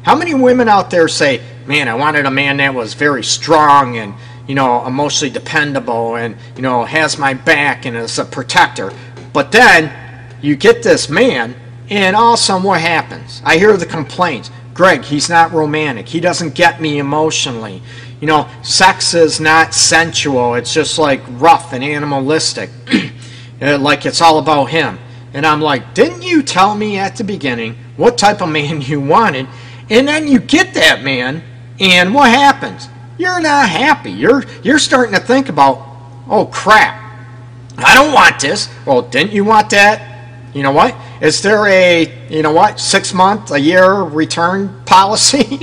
how 0.04 0.16
many 0.16 0.34
women 0.34 0.70
out 0.70 0.90
there 0.90 1.08
say, 1.08 1.42
man, 1.66 1.88
I 1.88 1.96
wanted 1.96 2.26
a 2.26 2.32
man 2.32 2.58
that 2.58 2.74
was 2.74 2.94
very 2.94 3.24
strong 3.24 3.98
and, 3.98 4.14
you 4.48 4.56
know, 4.56 4.86
emotionally 4.86 5.32
dependable 5.32 6.16
and, 6.16 6.36
you 6.56 6.62
know, 6.62 6.86
has 6.86 7.18
my 7.18 7.34
back 7.34 7.86
and 7.86 7.96
is 7.96 8.18
a 8.18 8.26
protector. 8.26 8.92
But 9.34 9.52
then 9.52 9.92
you 10.42 10.56
get 10.56 10.84
this 10.84 11.10
man 11.10 11.56
and 11.90 12.16
all 12.16 12.34
of 12.34 12.40
a 12.40 12.42
sudden, 12.42 12.64
what 12.64 12.82
happens? 12.82 13.42
I 13.44 13.58
hear 13.58 13.76
the 13.76 13.86
complaints. 13.86 14.52
Greg, 14.74 15.04
he's 15.04 15.30
not 15.30 15.52
romantic. 15.52 16.08
He 16.08 16.20
doesn't 16.20 16.56
get 16.56 16.80
me 16.80 17.00
emotionally. 17.00 17.82
You 18.22 18.28
know, 18.28 18.50
sex 18.64 19.14
is 19.14 19.40
not 19.40 19.74
sensual. 19.74 20.56
It's 20.56 20.74
just 20.74 20.98
like 20.98 21.22
rough 21.32 21.74
and 21.74 21.84
animalistic. 21.84 22.70
Uh, 23.62 23.78
like 23.78 24.06
it's 24.06 24.22
all 24.22 24.40
about 24.40 24.70
him. 24.70 24.98
And 25.34 25.46
I'm 25.46 25.60
like, 25.60 25.94
didn't 25.94 26.22
you 26.22 26.42
tell 26.42 26.76
me 26.76 26.98
at 26.98 27.18
the 27.18 27.26
beginning 27.26 27.76
what 27.98 28.18
type 28.18 28.42
of 28.42 28.48
man 28.48 28.80
you 28.90 29.02
wanted? 29.02 29.48
And 29.90 30.08
then 30.08 30.28
you 30.28 30.40
get 30.40 30.74
that 30.76 31.04
man, 31.04 31.44
and 31.80 32.14
what 32.14 32.30
happens? 32.30 32.88
You're 33.18 33.42
not 33.42 33.68
happy. 33.70 34.12
You're 34.12 34.44
you're 34.64 34.80
starting 34.80 35.14
to 35.16 35.20
think 35.22 35.50
about, 35.50 35.86
oh 36.28 36.46
crap, 36.46 37.00
I 37.78 37.94
don't 37.96 38.14
want 38.14 38.40
this. 38.40 38.70
Well, 38.86 39.02
didn't 39.02 39.32
you 39.32 39.44
want 39.44 39.70
that? 39.72 40.10
You 40.54 40.64
know 40.64 40.72
what? 40.72 40.96
Is 41.22 41.42
there 41.42 41.68
a, 41.68 42.28
you 42.30 42.42
know 42.42 42.52
what, 42.52 42.80
six 42.80 43.14
month, 43.14 43.52
a 43.52 43.60
year 43.60 44.02
return 44.02 44.82
policy? 44.86 45.60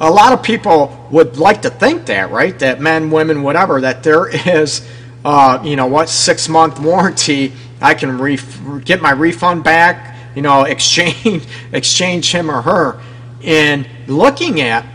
a 0.00 0.10
lot 0.10 0.32
of 0.32 0.42
people 0.42 1.06
would 1.10 1.36
like 1.36 1.62
to 1.62 1.70
think 1.70 2.06
that, 2.06 2.30
right? 2.30 2.58
That 2.58 2.80
men, 2.80 3.10
women, 3.10 3.42
whatever, 3.42 3.80
that 3.80 4.02
there 4.02 4.28
is, 4.28 4.88
uh, 5.24 5.60
you 5.64 5.76
know 5.76 5.86
what, 5.86 6.08
six 6.08 6.48
month 6.48 6.78
warranty. 6.78 7.52
I 7.80 7.94
can 7.94 8.18
ref- 8.18 8.84
get 8.84 9.02
my 9.02 9.10
refund 9.10 9.64
back, 9.64 10.16
you 10.34 10.42
know, 10.42 10.62
exchange, 10.76 11.44
exchange 11.72 12.32
him 12.32 12.50
or 12.50 12.62
her. 12.62 13.00
And 13.42 13.88
looking 14.06 14.60
at, 14.60 14.86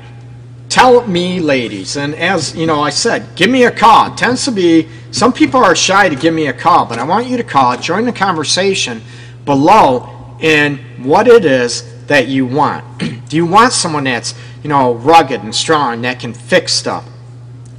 tell 0.70 1.08
me, 1.08 1.40
ladies, 1.40 1.98
and 1.98 2.14
as 2.16 2.56
you 2.56 2.66
know, 2.66 2.82
I 2.82 2.90
said, 2.90 3.36
give 3.36 3.50
me 3.50 3.64
a 3.64 3.72
call. 3.72 4.12
It 4.12 4.18
tends 4.18 4.46
to 4.46 4.52
be 4.52 4.88
some 5.12 5.32
people 5.32 5.64
are 5.64 5.76
shy 5.76 6.10
to 6.10 6.16
give 6.16 6.34
me 6.34 6.48
a 6.48 6.54
call, 6.54 6.86
but 6.86 7.00
I 7.00 7.04
want 7.04 7.28
you 7.28 7.38
to 7.38 7.44
call, 7.44 7.78
join 7.78 8.06
the 8.06 8.12
conversation 8.12 9.02
below 9.46 10.38
in 10.42 10.78
what 11.04 11.28
it 11.28 11.46
is 11.46 12.06
that 12.08 12.28
you 12.28 12.46
want. 12.46 12.84
Do 13.30 13.38
you 13.38 13.46
want 13.46 13.74
someone 13.74 14.04
that's, 14.04 14.36
you 14.62 14.70
know, 14.70 14.94
rugged 14.96 15.42
and 15.42 15.56
strong 15.56 16.02
that 16.02 16.20
can 16.20 16.34
fix 16.34 16.74
stuff? 16.74 17.06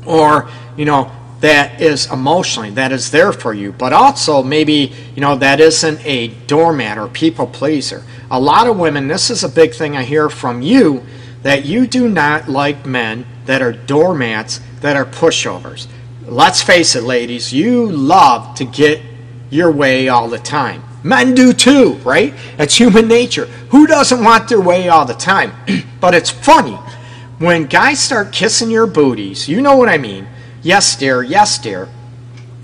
Or, 0.05 0.49
you 0.77 0.85
know, 0.85 1.11
that 1.41 1.81
is 1.81 2.11
emotionally, 2.11 2.71
that 2.71 2.93
is 2.93 3.11
there 3.11 3.33
for 3.33 3.53
you, 3.53 3.73
but 3.73 3.93
also 3.93 4.43
maybe, 4.43 4.93
you 5.15 5.21
know, 5.21 5.37
that 5.37 5.61
isn't 5.61 6.05
a 6.07 6.29
doormat 6.47 6.97
or 6.97 7.09
people 7.09 7.47
pleaser. 7.47 8.03
A 8.31 8.41
lot 8.41 8.67
of 8.67 8.79
women, 8.79 9.09
this 9.09 9.31
is 9.31 9.45
a 9.45 9.49
big 9.49 9.75
thing 9.75 9.97
I 9.97 10.05
hear 10.05 10.29
from 10.29 10.63
you, 10.63 11.05
that 11.43 11.65
you 11.65 11.87
do 11.87 12.09
not 12.09 12.49
like 12.49 12.87
men 12.87 13.27
that 13.45 13.63
are 13.63 13.73
doormats, 13.73 14.61
that 14.81 14.97
are 14.97 15.05
pushovers 15.05 15.87
let's 16.29 16.63
face 16.63 16.97
it, 16.97 17.05
ladies, 17.05 17.53
you 17.53 17.87
love 17.87 18.55
to 18.57 18.65
get 18.65 19.01
your 19.51 19.71
way 19.71 20.09
all 20.09 20.29
the 20.29 20.39
time. 20.39 20.83
Men 21.03 21.35
do 21.35 21.53
too, 21.53 21.95
right? 22.05 22.35
It's 22.59 22.77
human 22.77 23.07
nature. 23.07 23.47
Who 23.71 23.87
doesn't 23.87 24.23
want 24.23 24.49
their 24.49 24.61
way 24.61 24.89
all 24.89 25.05
the 25.05 25.15
time? 25.15 25.53
but 26.01 26.15
it's 26.15 26.31
funny 26.31 26.77
when 27.39 27.67
guys 27.67 28.01
start 28.01 28.33
kissing 28.33 28.71
your 28.71 28.87
booties, 28.87 29.49
you 29.49 29.61
know 29.61 29.77
what 29.77 29.89
I 29.89 29.99
mean. 29.99 30.27
Yes, 30.63 30.97
dear, 30.97 31.23
yes, 31.23 31.59
dear. 31.59 31.89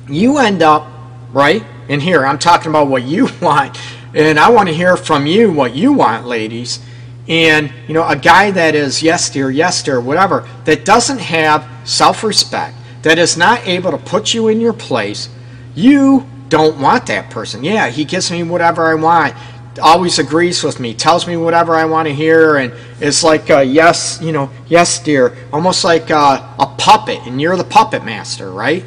You 0.09 0.38
end 0.38 0.62
up, 0.62 0.88
right? 1.33 1.64
And 1.88 2.02
here, 2.02 2.26
I'm 2.26 2.38
talking 2.38 2.69
about 2.69 2.88
what 2.88 3.04
you 3.04 3.28
want, 3.40 3.78
and 4.14 4.38
I 4.38 4.50
want 4.50 4.69
to 4.69 4.75
hear 4.75 4.97
from 4.97 5.26
you 5.26 5.52
what 5.52 5.75
you 5.75 5.92
want, 5.92 6.26
ladies. 6.26 6.81
And, 7.28 7.73
you 7.87 7.95
know, 7.95 8.07
a 8.07 8.16
guy 8.16 8.50
that 8.50 8.75
is 8.75 9.02
yes, 9.02 9.31
dear, 9.31 9.50
yes, 9.50 9.83
dear, 9.83 10.00
whatever, 10.00 10.49
that 10.64 10.85
doesn't 10.85 11.21
have 11.21 11.66
self 11.85 12.25
respect, 12.25 12.76
that 13.02 13.19
is 13.19 13.37
not 13.37 13.66
able 13.66 13.90
to 13.92 13.99
put 13.99 14.35
you 14.35 14.49
in 14.49 14.61
your 14.61 14.73
place, 14.73 15.28
you 15.75 16.26
don't 16.49 16.78
want 16.81 17.07
that 17.07 17.31
person. 17.31 17.64
Yeah, 17.64 17.88
he 17.88 18.04
gives 18.04 18.31
me 18.31 18.42
whatever 18.42 18.85
I 18.85 18.95
want, 18.95 19.35
always 19.81 20.19
agrees 20.19 20.62
with 20.62 20.81
me, 20.81 20.95
tells 20.95 21.26
me 21.26 21.37
whatever 21.37 21.75
I 21.75 21.85
want 21.85 22.09
to 22.09 22.14
hear, 22.14 22.57
and 22.57 22.75
it's 23.00 23.23
like, 23.23 23.49
yes, 23.49 24.19
you 24.21 24.33
know, 24.33 24.50
yes, 24.69 24.99
dear, 24.99 25.37
almost 25.52 25.85
like 25.85 26.11
a 26.11 26.75
puppet, 26.76 27.21
and 27.26 27.40
you're 27.40 27.57
the 27.57 27.64
puppet 27.64 28.04
master, 28.04 28.50
right? 28.50 28.85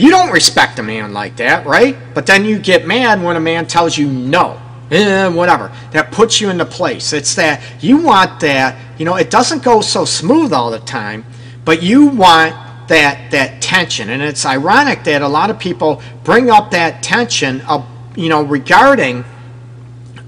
You 0.00 0.10
don't 0.10 0.32
respect 0.32 0.78
a 0.78 0.82
man 0.82 1.12
like 1.12 1.36
that, 1.36 1.66
right? 1.66 1.94
But 2.14 2.24
then 2.24 2.46
you 2.46 2.58
get 2.58 2.86
mad 2.86 3.22
when 3.22 3.36
a 3.36 3.40
man 3.40 3.66
tells 3.66 3.98
you 3.98 4.08
no. 4.08 4.58
Eh, 4.90 5.28
whatever. 5.28 5.70
That 5.92 6.10
puts 6.10 6.40
you 6.40 6.48
into 6.48 6.64
place. 6.64 7.12
It's 7.12 7.34
that 7.34 7.62
you 7.80 7.98
want 7.98 8.40
that, 8.40 8.98
you 8.98 9.04
know, 9.04 9.16
it 9.16 9.30
doesn't 9.30 9.62
go 9.62 9.82
so 9.82 10.06
smooth 10.06 10.54
all 10.54 10.70
the 10.70 10.80
time, 10.80 11.26
but 11.66 11.82
you 11.82 12.06
want 12.06 12.56
that 12.88 13.30
that 13.30 13.60
tension. 13.60 14.08
And 14.08 14.22
it's 14.22 14.46
ironic 14.46 15.04
that 15.04 15.20
a 15.20 15.28
lot 15.28 15.50
of 15.50 15.58
people 15.58 16.02
bring 16.24 16.48
up 16.50 16.70
that 16.70 17.02
tension 17.02 17.60
of 17.62 17.86
you 18.16 18.30
know 18.30 18.42
regarding 18.42 19.22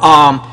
um, 0.00 0.46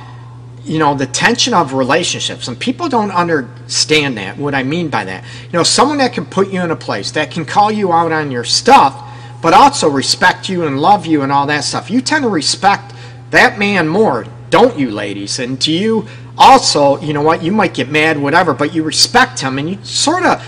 you 0.64 0.80
know 0.80 0.96
the 0.96 1.06
tension 1.06 1.54
of 1.54 1.74
relationships 1.74 2.48
and 2.48 2.58
people 2.58 2.90
don't 2.90 3.12
understand 3.12 4.18
that 4.18 4.38
what 4.38 4.54
i 4.54 4.62
mean 4.62 4.90
by 4.90 5.06
that 5.06 5.24
you 5.44 5.54
know 5.54 5.64
someone 5.64 5.98
that 5.98 6.14
can 6.14 6.26
put 6.26 6.52
you 6.52 6.62
in 6.62 6.70
a 6.70 6.76
place 6.76 7.12
that 7.12 7.32
can 7.32 7.46
call 7.46 7.72
you 7.72 7.92
out 7.92 8.12
on 8.12 8.30
your 8.30 8.44
stuff 8.44 9.09
but 9.42 9.54
also 9.54 9.90
respect 9.90 10.50
you 10.50 10.66
and 10.66 10.80
love 10.80 11.06
you 11.06 11.22
and 11.22 11.32
all 11.32 11.48
that 11.48 11.64
stuff 11.64 11.90
you 11.90 12.02
tend 12.02 12.24
to 12.24 12.30
respect 12.30 12.94
that 13.32 13.58
man 13.58 13.88
more 13.88 14.26
don't 14.50 14.78
you 14.78 14.90
ladies 14.90 15.40
and 15.40 15.60
do 15.60 15.72
you 15.72 16.08
also 16.38 17.00
you 17.02 17.14
know 17.14 17.22
what 17.22 17.44
you 17.44 17.52
might 17.52 17.74
get 17.74 17.90
mad 17.90 18.18
whatever 18.18 18.54
but 18.54 18.74
you 18.74 18.84
respect 18.84 19.40
him 19.40 19.58
and 19.58 19.70
you 19.70 19.84
sort 19.84 20.24
of 20.24 20.44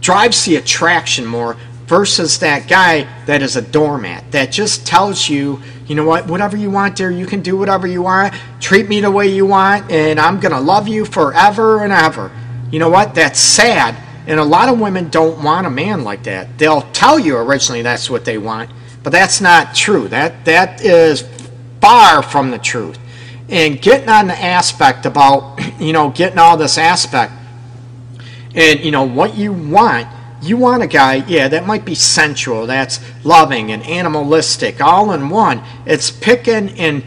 drives 0.00 0.44
the 0.44 0.56
attraction 0.56 1.24
more 1.24 1.56
versus 1.86 2.38
that 2.38 2.68
guy 2.68 3.06
that 3.26 3.42
is 3.42 3.56
a 3.56 3.60
doormat 3.62 4.24
that 4.32 4.50
just 4.50 4.86
tells 4.86 5.28
you, 5.28 5.60
you 5.86 5.94
know 5.94 6.06
what, 6.06 6.26
whatever 6.26 6.56
you 6.56 6.70
want 6.70 6.96
dear, 6.96 7.10
you 7.10 7.26
can 7.26 7.42
do 7.42 7.54
whatever 7.56 7.86
you 7.86 8.02
want, 8.02 8.34
treat 8.60 8.88
me 8.88 9.00
the 9.00 9.10
way 9.10 9.26
you 9.28 9.44
want, 9.44 9.90
and 9.90 10.18
I'm 10.18 10.40
going 10.40 10.54
to 10.54 10.60
love 10.60 10.88
you 10.88 11.04
forever 11.04 11.84
and 11.84 11.92
ever. 11.92 12.30
You 12.70 12.78
know 12.78 12.88
what, 12.88 13.14
that's 13.14 13.38
sad. 13.38 13.94
And 14.26 14.38
a 14.38 14.44
lot 14.44 14.68
of 14.68 14.78
women 14.78 15.08
don't 15.08 15.42
want 15.42 15.66
a 15.66 15.70
man 15.70 16.04
like 16.04 16.24
that. 16.24 16.58
They'll 16.58 16.82
tell 16.92 17.18
you 17.18 17.36
originally 17.36 17.82
that's 17.82 18.08
what 18.08 18.24
they 18.24 18.38
want, 18.38 18.70
but 19.02 19.10
that's 19.10 19.40
not 19.40 19.74
true. 19.74 20.08
That 20.08 20.44
that 20.44 20.80
is 20.80 21.28
far 21.80 22.22
from 22.22 22.50
the 22.50 22.58
truth. 22.58 22.98
And 23.48 23.82
getting 23.82 24.08
on 24.08 24.28
the 24.28 24.40
aspect 24.40 25.04
about, 25.04 25.60
you 25.80 25.92
know, 25.92 26.10
getting 26.10 26.38
all 26.38 26.56
this 26.56 26.78
aspect 26.78 27.32
and 28.54 28.80
you 28.80 28.90
know 28.90 29.04
what 29.04 29.36
you 29.36 29.52
want 29.52 30.06
you 30.42 30.56
want 30.56 30.82
a 30.82 30.86
guy 30.86 31.14
yeah 31.26 31.48
that 31.48 31.66
might 31.66 31.84
be 31.84 31.94
sensual 31.94 32.66
that's 32.66 33.00
loving 33.24 33.72
and 33.72 33.82
animalistic 33.86 34.80
all 34.80 35.12
in 35.12 35.28
one 35.28 35.62
it's 35.86 36.10
picking 36.10 36.68
and 36.78 37.02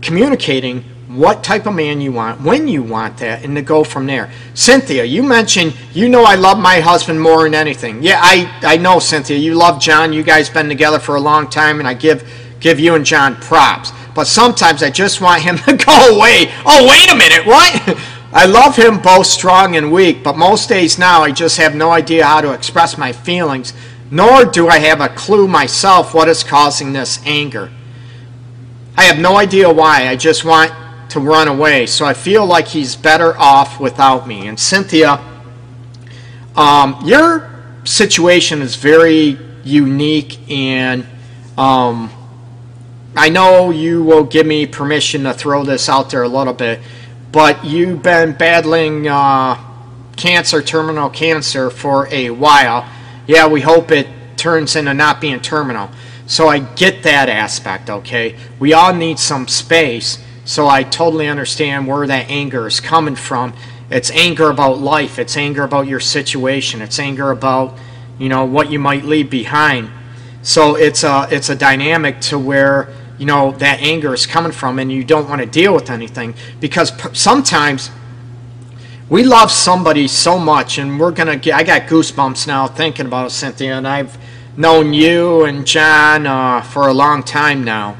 communicating 0.00 0.84
what 1.08 1.44
type 1.44 1.66
of 1.66 1.74
man 1.74 2.00
you 2.00 2.10
want 2.10 2.40
when 2.40 2.66
you 2.66 2.82
want 2.82 3.18
that 3.18 3.44
and 3.44 3.54
to 3.54 3.62
go 3.62 3.84
from 3.84 4.06
there. 4.06 4.32
Cynthia 4.54 5.04
you 5.04 5.22
mentioned 5.22 5.76
you 5.92 6.08
know 6.08 6.24
i 6.24 6.34
love 6.34 6.58
my 6.58 6.80
husband 6.80 7.20
more 7.20 7.44
than 7.44 7.54
anything. 7.54 8.02
Yeah 8.02 8.20
i 8.22 8.50
i 8.62 8.76
know 8.76 8.98
cynthia 8.98 9.36
you 9.36 9.54
love 9.54 9.80
john. 9.80 10.12
You 10.12 10.22
guys 10.22 10.48
been 10.48 10.68
together 10.68 10.98
for 10.98 11.16
a 11.16 11.20
long 11.20 11.48
time 11.48 11.78
and 11.78 11.86
i 11.86 11.94
give 11.94 12.28
give 12.60 12.80
you 12.80 12.94
and 12.94 13.04
john 13.04 13.36
props. 13.36 13.92
But 14.14 14.24
sometimes 14.24 14.82
i 14.82 14.90
just 14.90 15.20
want 15.20 15.42
him 15.42 15.58
to 15.66 15.76
go 15.76 16.16
away. 16.16 16.52
Oh 16.64 16.86
wait 16.88 17.10
a 17.10 17.14
minute 17.14 17.46
what? 17.46 17.98
I 18.32 18.46
love 18.46 18.74
him 18.74 19.00
both 19.00 19.26
strong 19.26 19.76
and 19.76 19.92
weak, 19.92 20.24
but 20.24 20.36
most 20.36 20.68
days 20.68 20.98
now 20.98 21.22
I 21.22 21.30
just 21.30 21.56
have 21.58 21.76
no 21.76 21.92
idea 21.92 22.26
how 22.26 22.40
to 22.40 22.52
express 22.52 22.98
my 22.98 23.12
feelings, 23.12 23.72
nor 24.10 24.44
do 24.44 24.66
I 24.66 24.78
have 24.80 25.00
a 25.00 25.08
clue 25.10 25.46
myself 25.46 26.14
what 26.14 26.28
is 26.28 26.42
causing 26.42 26.92
this 26.92 27.20
anger. 27.24 27.70
I 28.96 29.04
have 29.04 29.20
no 29.20 29.36
idea 29.36 29.72
why. 29.72 30.08
I 30.08 30.16
just 30.16 30.44
want 30.44 30.72
to 31.10 31.20
run 31.20 31.48
away, 31.48 31.86
so 31.86 32.04
I 32.04 32.14
feel 32.14 32.46
like 32.46 32.66
he's 32.66 32.96
better 32.96 33.36
off 33.38 33.80
without 33.80 34.26
me. 34.26 34.46
And 34.48 34.58
Cynthia, 34.58 35.20
um, 36.56 37.00
your 37.04 37.50
situation 37.84 38.62
is 38.62 38.76
very 38.76 39.38
unique, 39.64 40.38
and 40.50 41.06
um, 41.56 42.10
I 43.16 43.28
know 43.28 43.70
you 43.70 44.02
will 44.02 44.24
give 44.24 44.46
me 44.46 44.66
permission 44.66 45.24
to 45.24 45.34
throw 45.34 45.64
this 45.64 45.88
out 45.88 46.10
there 46.10 46.22
a 46.22 46.28
little 46.28 46.54
bit 46.54 46.80
but 47.34 47.64
you've 47.64 48.00
been 48.00 48.30
battling 48.30 49.08
uh, 49.08 49.58
cancer, 50.14 50.62
terminal 50.62 51.10
cancer, 51.10 51.68
for 51.68 52.06
a 52.12 52.30
while. 52.30 52.88
Yeah, 53.26 53.48
we 53.48 53.60
hope 53.60 53.90
it 53.90 54.06
turns 54.36 54.76
into 54.76 54.94
not 54.94 55.20
being 55.20 55.40
terminal. 55.40 55.90
So 56.28 56.46
I 56.46 56.60
get 56.60 57.02
that 57.02 57.28
aspect, 57.28 57.90
okay? 57.90 58.36
We 58.60 58.72
all 58.72 58.94
need 58.94 59.18
some 59.18 59.48
space, 59.48 60.24
so 60.44 60.68
I 60.68 60.82
totally 60.82 61.26
understand 61.28 61.86
where 61.86 62.06
that 62.06 62.30
anger 62.30 62.66
is 62.66 62.80
coming 62.80 63.16
from. 63.16 63.54
It's 63.90 64.10
anger 64.10 64.50
about 64.50 64.78
life, 64.78 65.18
it's 65.18 65.36
anger 65.36 65.62
about 65.62 65.86
your 65.86 66.00
situation, 66.00 66.82
it's 66.82 66.98
anger 66.98 67.30
about, 67.30 67.76
you 68.18 68.28
know, 68.28 68.44
what 68.44 68.70
you 68.70 68.78
might 68.78 69.04
leave 69.04 69.30
behind. 69.30 69.90
So 70.42 70.76
it's 70.76 71.04
a 71.04 71.26
it's 71.30 71.48
a 71.48 71.54
dynamic 71.54 72.20
to 72.22 72.38
where 72.38 72.92
you 73.18 73.26
know 73.26 73.52
that 73.52 73.80
anger 73.80 74.12
is 74.12 74.26
coming 74.26 74.52
from 74.52 74.78
and 74.78 74.90
you 74.90 75.04
don't 75.04 75.28
want 75.28 75.40
to 75.40 75.46
deal 75.46 75.74
with 75.74 75.88
anything 75.90 76.34
because 76.60 76.92
sometimes 77.18 77.90
we 79.08 79.22
love 79.22 79.50
somebody 79.50 80.08
so 80.08 80.38
much 80.38 80.78
and 80.78 80.98
we're 80.98 81.12
gonna 81.12 81.36
get 81.36 81.54
i 81.54 81.62
got 81.62 81.82
goosebumps 81.82 82.46
now 82.46 82.66
thinking 82.66 83.06
about 83.06 83.26
it 83.26 83.30
cynthia 83.30 83.76
and 83.76 83.86
i've 83.86 84.18
known 84.56 84.92
you 84.92 85.44
and 85.44 85.66
john 85.66 86.26
uh, 86.26 86.60
for 86.60 86.88
a 86.88 86.92
long 86.92 87.22
time 87.22 87.62
now 87.62 87.96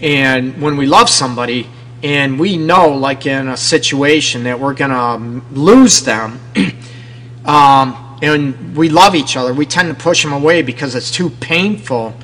and 0.00 0.60
when 0.60 0.76
we 0.76 0.86
love 0.86 1.10
somebody 1.10 1.68
and 2.06 2.38
we 2.38 2.56
know 2.56 2.88
like 2.90 3.26
in 3.26 3.48
a 3.48 3.56
situation 3.56 4.44
that 4.44 4.58
we're 4.58 4.74
gonna 4.74 5.42
lose 5.52 6.02
them 6.02 6.40
um, 7.44 8.18
and 8.22 8.76
we 8.76 8.88
love 8.88 9.14
each 9.14 9.36
other 9.36 9.52
we 9.52 9.66
tend 9.66 9.88
to 9.88 10.02
push 10.02 10.22
them 10.22 10.32
away 10.32 10.62
because 10.62 10.94
it's 10.94 11.10
too 11.10 11.30
painful 11.30 12.14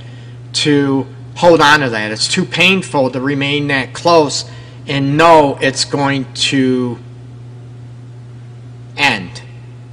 to 0.52 1.06
hold 1.36 1.60
on 1.60 1.80
to 1.80 1.90
that. 1.90 2.10
It's 2.10 2.28
too 2.28 2.44
painful 2.44 3.10
to 3.10 3.20
remain 3.20 3.68
that 3.68 3.92
close 3.92 4.48
and 4.86 5.16
know 5.16 5.58
it's 5.60 5.84
going 5.84 6.32
to 6.34 6.98
end. 8.96 9.42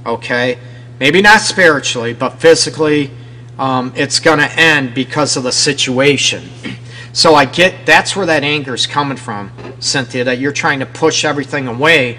Okay? 0.04 0.58
Maybe 0.98 1.22
not 1.22 1.40
spiritually, 1.40 2.12
but 2.12 2.40
physically, 2.40 3.10
um, 3.58 3.92
it's 3.96 4.20
going 4.20 4.38
to 4.38 4.50
end 4.52 4.94
because 4.94 5.36
of 5.36 5.44
the 5.44 5.52
situation. 5.52 6.48
So 7.12 7.34
I 7.34 7.44
get 7.44 7.86
that's 7.86 8.14
where 8.14 8.26
that 8.26 8.44
anger 8.44 8.74
is 8.74 8.86
coming 8.86 9.16
from, 9.16 9.52
Cynthia, 9.80 10.24
that 10.24 10.38
you're 10.38 10.52
trying 10.52 10.80
to 10.80 10.86
push 10.86 11.24
everything 11.24 11.66
away 11.66 12.18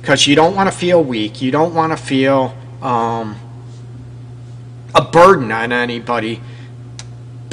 because 0.00 0.26
you 0.26 0.34
don't 0.34 0.54
want 0.56 0.70
to 0.70 0.76
feel 0.76 1.02
weak. 1.02 1.42
You 1.42 1.50
don't 1.50 1.74
want 1.74 1.92
to 1.92 2.02
feel 2.02 2.54
um, 2.82 3.36
a 4.94 5.02
burden 5.02 5.52
on 5.52 5.72
anybody 5.72 6.40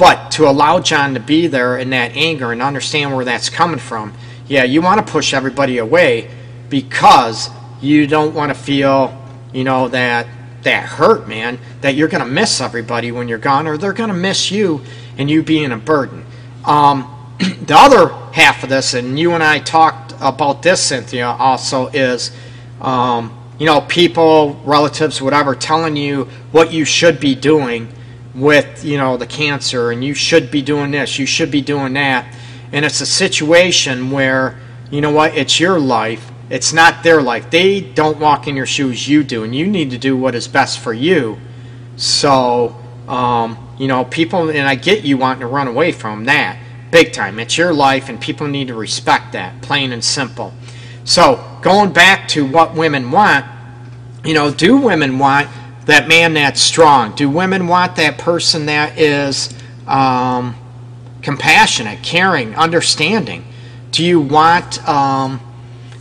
but 0.02 0.32
to 0.32 0.48
allow 0.48 0.80
John 0.80 1.14
to 1.14 1.20
be 1.20 1.46
there 1.46 1.78
in 1.78 1.90
that 1.90 2.16
anger 2.16 2.50
and 2.50 2.60
understand 2.60 3.14
where 3.14 3.24
that's 3.24 3.48
coming 3.48 3.78
from, 3.78 4.12
yeah, 4.48 4.64
you 4.64 4.82
want 4.82 5.06
to 5.06 5.12
push 5.12 5.32
everybody 5.32 5.78
away 5.78 6.28
because 6.68 7.48
you 7.80 8.08
don't 8.08 8.34
want 8.34 8.50
to 8.50 8.60
feel, 8.60 9.16
you 9.52 9.62
know, 9.62 9.86
that 9.86 10.26
that 10.62 10.84
hurt, 10.84 11.28
man, 11.28 11.56
that 11.82 11.94
you're 11.94 12.08
going 12.08 12.24
to 12.24 12.28
miss 12.28 12.60
everybody 12.60 13.12
when 13.12 13.28
you're 13.28 13.38
gone 13.38 13.68
or 13.68 13.76
they're 13.76 13.92
going 13.92 14.08
to 14.08 14.14
miss 14.14 14.50
you 14.50 14.80
and 15.18 15.30
you 15.30 15.40
being 15.40 15.70
a 15.70 15.76
burden. 15.76 16.24
Um, 16.64 17.08
the 17.38 17.76
other 17.76 18.08
half 18.32 18.62
of 18.62 18.68
this, 18.68 18.94
and 18.94 19.18
you 19.18 19.32
and 19.32 19.42
I 19.42 19.58
talked 19.58 20.14
about 20.20 20.62
this, 20.62 20.80
Cynthia, 20.80 21.26
also 21.26 21.88
is, 21.88 22.30
um, 22.80 23.36
you 23.58 23.66
know, 23.66 23.80
people, 23.82 24.60
relatives, 24.64 25.20
whatever, 25.20 25.54
telling 25.54 25.96
you 25.96 26.24
what 26.52 26.72
you 26.72 26.84
should 26.84 27.20
be 27.20 27.34
doing 27.34 27.88
with 28.34 28.82
you 28.82 28.96
know 28.96 29.18
the 29.18 29.26
cancer 29.26 29.90
and 29.90 30.02
you 30.02 30.14
should 30.14 30.50
be 30.50 30.62
doing 30.62 30.90
this 30.90 31.18
you 31.18 31.26
should 31.26 31.50
be 31.50 31.60
doing 31.60 31.92
that. 31.94 32.34
And 32.72 32.84
it's 32.84 33.02
a 33.02 33.06
situation 33.06 34.10
where 34.10 34.58
you 34.90 35.00
know 35.00 35.10
what 35.10 35.36
it's 35.36 35.60
your 35.60 35.78
life 35.78 36.30
it's 36.50 36.74
not 36.74 37.02
their 37.02 37.22
life. 37.22 37.48
They 37.48 37.80
don't 37.80 38.18
walk 38.18 38.46
in 38.46 38.56
your 38.56 38.66
shoes 38.66 39.08
you 39.08 39.24
do 39.24 39.42
and 39.42 39.54
you 39.54 39.66
need 39.66 39.90
to 39.90 39.98
do 39.98 40.14
what 40.16 40.34
is 40.34 40.48
best 40.48 40.80
for 40.80 40.92
you. 40.92 41.38
So 41.96 42.76
um, 43.08 43.56
you 43.78 43.88
know 43.88 44.04
people 44.04 44.48
and 44.50 44.68
i 44.68 44.74
get 44.74 45.04
you 45.04 45.16
wanting 45.16 45.40
to 45.40 45.46
run 45.46 45.66
away 45.66 45.92
from 45.92 46.24
that 46.24 46.58
big 46.92 47.12
time. 47.12 47.40
It's 47.40 47.58
your 47.58 47.72
life, 47.72 48.08
and 48.08 48.20
people 48.20 48.46
need 48.46 48.68
to 48.68 48.74
respect 48.74 49.32
that, 49.32 49.60
plain 49.62 49.90
and 49.90 50.04
simple. 50.04 50.52
So, 51.02 51.44
going 51.62 51.92
back 51.92 52.28
to 52.28 52.46
what 52.46 52.74
women 52.76 53.10
want, 53.10 53.44
you 54.24 54.34
know, 54.34 54.52
do 54.52 54.76
women 54.76 55.18
want 55.18 55.48
that 55.86 56.06
man 56.06 56.34
that's 56.34 56.60
strong? 56.60 57.16
Do 57.16 57.28
women 57.28 57.66
want 57.66 57.96
that 57.96 58.18
person 58.18 58.66
that 58.66 58.96
is 58.96 59.52
um, 59.88 60.54
compassionate, 61.22 62.04
caring, 62.04 62.54
understanding? 62.54 63.44
Do 63.90 64.04
you 64.04 64.20
want, 64.20 64.86
um, 64.88 65.40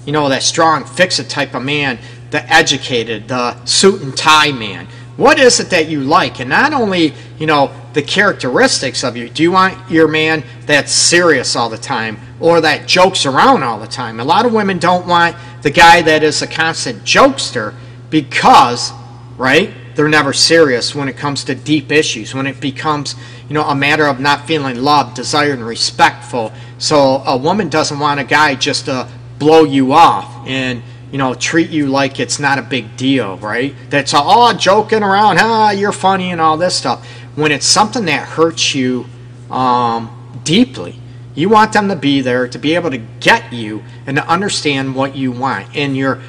you 0.06 0.12
know, 0.12 0.30
that 0.30 0.44
strong, 0.44 0.86
fix 0.86 1.18
it 1.18 1.30
type 1.30 1.56
of 1.56 1.64
man, 1.64 1.98
the 2.30 2.48
educated, 2.52 3.28
the 3.28 3.66
suit 3.66 4.04
and 4.04 4.16
tie 4.16 4.52
man? 4.52 4.88
What 5.17 5.39
is 5.39 5.60
it 5.60 5.69
that 5.71 5.89
you 5.89 6.02
like? 6.02 6.39
And 6.39 6.50
not 6.50 6.74
only, 6.74 7.13
you 7.38 7.45
know, 7.45 7.71
the 7.93 8.02
characteristics 8.02 9.04
of 9.04 9.17
you. 9.17 9.30
Do 9.30 9.43
you 9.43 9.52
want 9.52 9.91
your 9.91 10.08
man 10.08 10.43
that's 10.65 10.91
serious 10.91 11.56
all 11.56 11.69
the 11.69 11.78
time 11.78 12.17
or 12.39 12.62
that 12.62 12.88
jokes 12.88 13.26
around 13.26 13.63
all 13.63 13.80
the 13.80 13.88
time? 13.88 14.19
A 14.19 14.24
lot 14.24 14.45
of 14.45 14.54
women 14.54 14.80
don't 14.80 15.06
want 15.08 15.36
the 15.62 15.69
guy 15.69 16.02
that 16.02 16.24
is 16.24 16.41
a 16.41 16.47
constant 16.47 17.04
jokester 17.04 17.76
because, 18.10 18.91
right, 19.38 19.74
they're 19.95 20.08
never 20.08 20.32
serious 20.32 20.95
when 20.95 21.10
it 21.10 21.17
comes 21.17 21.43
to 21.45 21.56
deep 21.56 21.91
issues, 21.91 22.34
when 22.34 22.47
it 22.47 22.62
becomes, 22.62 23.15
you 23.50 23.54
know, 23.54 23.63
a 23.65 23.76
matter 23.76 24.06
of 24.06 24.19
not 24.19 24.47
feeling 24.47 24.82
loved, 24.82 25.15
desired, 25.15 25.60
and 25.60 25.67
respectful. 25.67 26.54
So 26.78 27.21
a 27.26 27.36
woman 27.36 27.67
doesn't 27.67 28.00
want 28.00 28.19
a 28.19 28.24
guy 28.24 28.56
just 28.56 28.86
to 28.86 29.08
blow 29.38 29.63
you 29.63 29.91
off 29.91 30.47
and, 30.47 30.82
you 31.12 31.17
know, 31.17 31.34
treat 31.34 31.69
you 31.69 31.88
like 31.88 32.19
it's 32.19 32.39
not 32.39 32.58
a 32.58 32.62
big 32.62 32.95
deal, 32.95 33.38
right? 33.38 33.76
That's 33.89 34.13
all 34.13 34.54
joking 34.54 35.04
around, 35.04 35.39
ah, 35.39 35.71
you're 35.71 35.91
funny 35.91 36.32
and 36.32 36.39
all 36.39 36.58
this 36.58 36.76
stuff. 36.76 37.06
When 37.36 37.52
it's 37.52 37.65
something 37.65 38.06
that 38.06 38.28
hurts 38.28 38.74
you 38.74 39.06
um, 39.50 40.39
deeply, 40.43 40.95
you 41.36 41.50
want 41.50 41.74
them 41.74 41.89
to 41.89 41.95
be 41.95 42.21
there 42.21 42.47
to 42.47 42.58
be 42.58 42.76
able 42.76 42.91
to 42.91 42.97
get 42.97 43.52
you 43.54 43.84
and 44.06 44.17
to 44.17 44.28
understand 44.28 44.95
what 44.95 45.15
you 45.15 45.32
want 45.32 45.76
and 45.76 45.95
your 45.95 46.21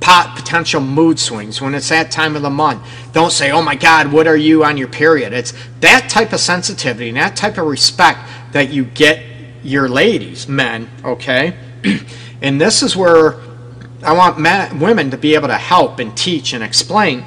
pot 0.00 0.36
potential 0.36 0.80
mood 0.80 1.18
swings 1.18 1.60
when 1.60 1.74
it's 1.74 1.88
that 1.88 2.10
time 2.10 2.36
of 2.36 2.42
the 2.42 2.50
month. 2.50 2.82
Don't 3.12 3.32
say, 3.32 3.50
"Oh 3.50 3.62
my 3.62 3.74
God, 3.74 4.12
what 4.12 4.26
are 4.26 4.36
you 4.36 4.64
on 4.64 4.76
your 4.76 4.88
period?" 4.88 5.32
It's 5.32 5.52
that 5.80 6.08
type 6.08 6.32
of 6.32 6.40
sensitivity 6.40 7.08
and 7.08 7.16
that 7.16 7.36
type 7.36 7.58
of 7.58 7.66
respect 7.66 8.20
that 8.52 8.70
you 8.70 8.84
get 8.84 9.20
your 9.62 9.88
ladies, 9.88 10.48
men. 10.48 10.88
Okay, 11.04 11.56
and 12.42 12.60
this 12.60 12.82
is 12.82 12.96
where 12.96 13.36
I 14.02 14.12
want 14.12 14.38
men, 14.38 14.80
women 14.80 15.10
to 15.10 15.18
be 15.18 15.34
able 15.34 15.48
to 15.48 15.58
help 15.58 15.98
and 15.98 16.16
teach 16.16 16.52
and 16.52 16.64
explain, 16.64 17.24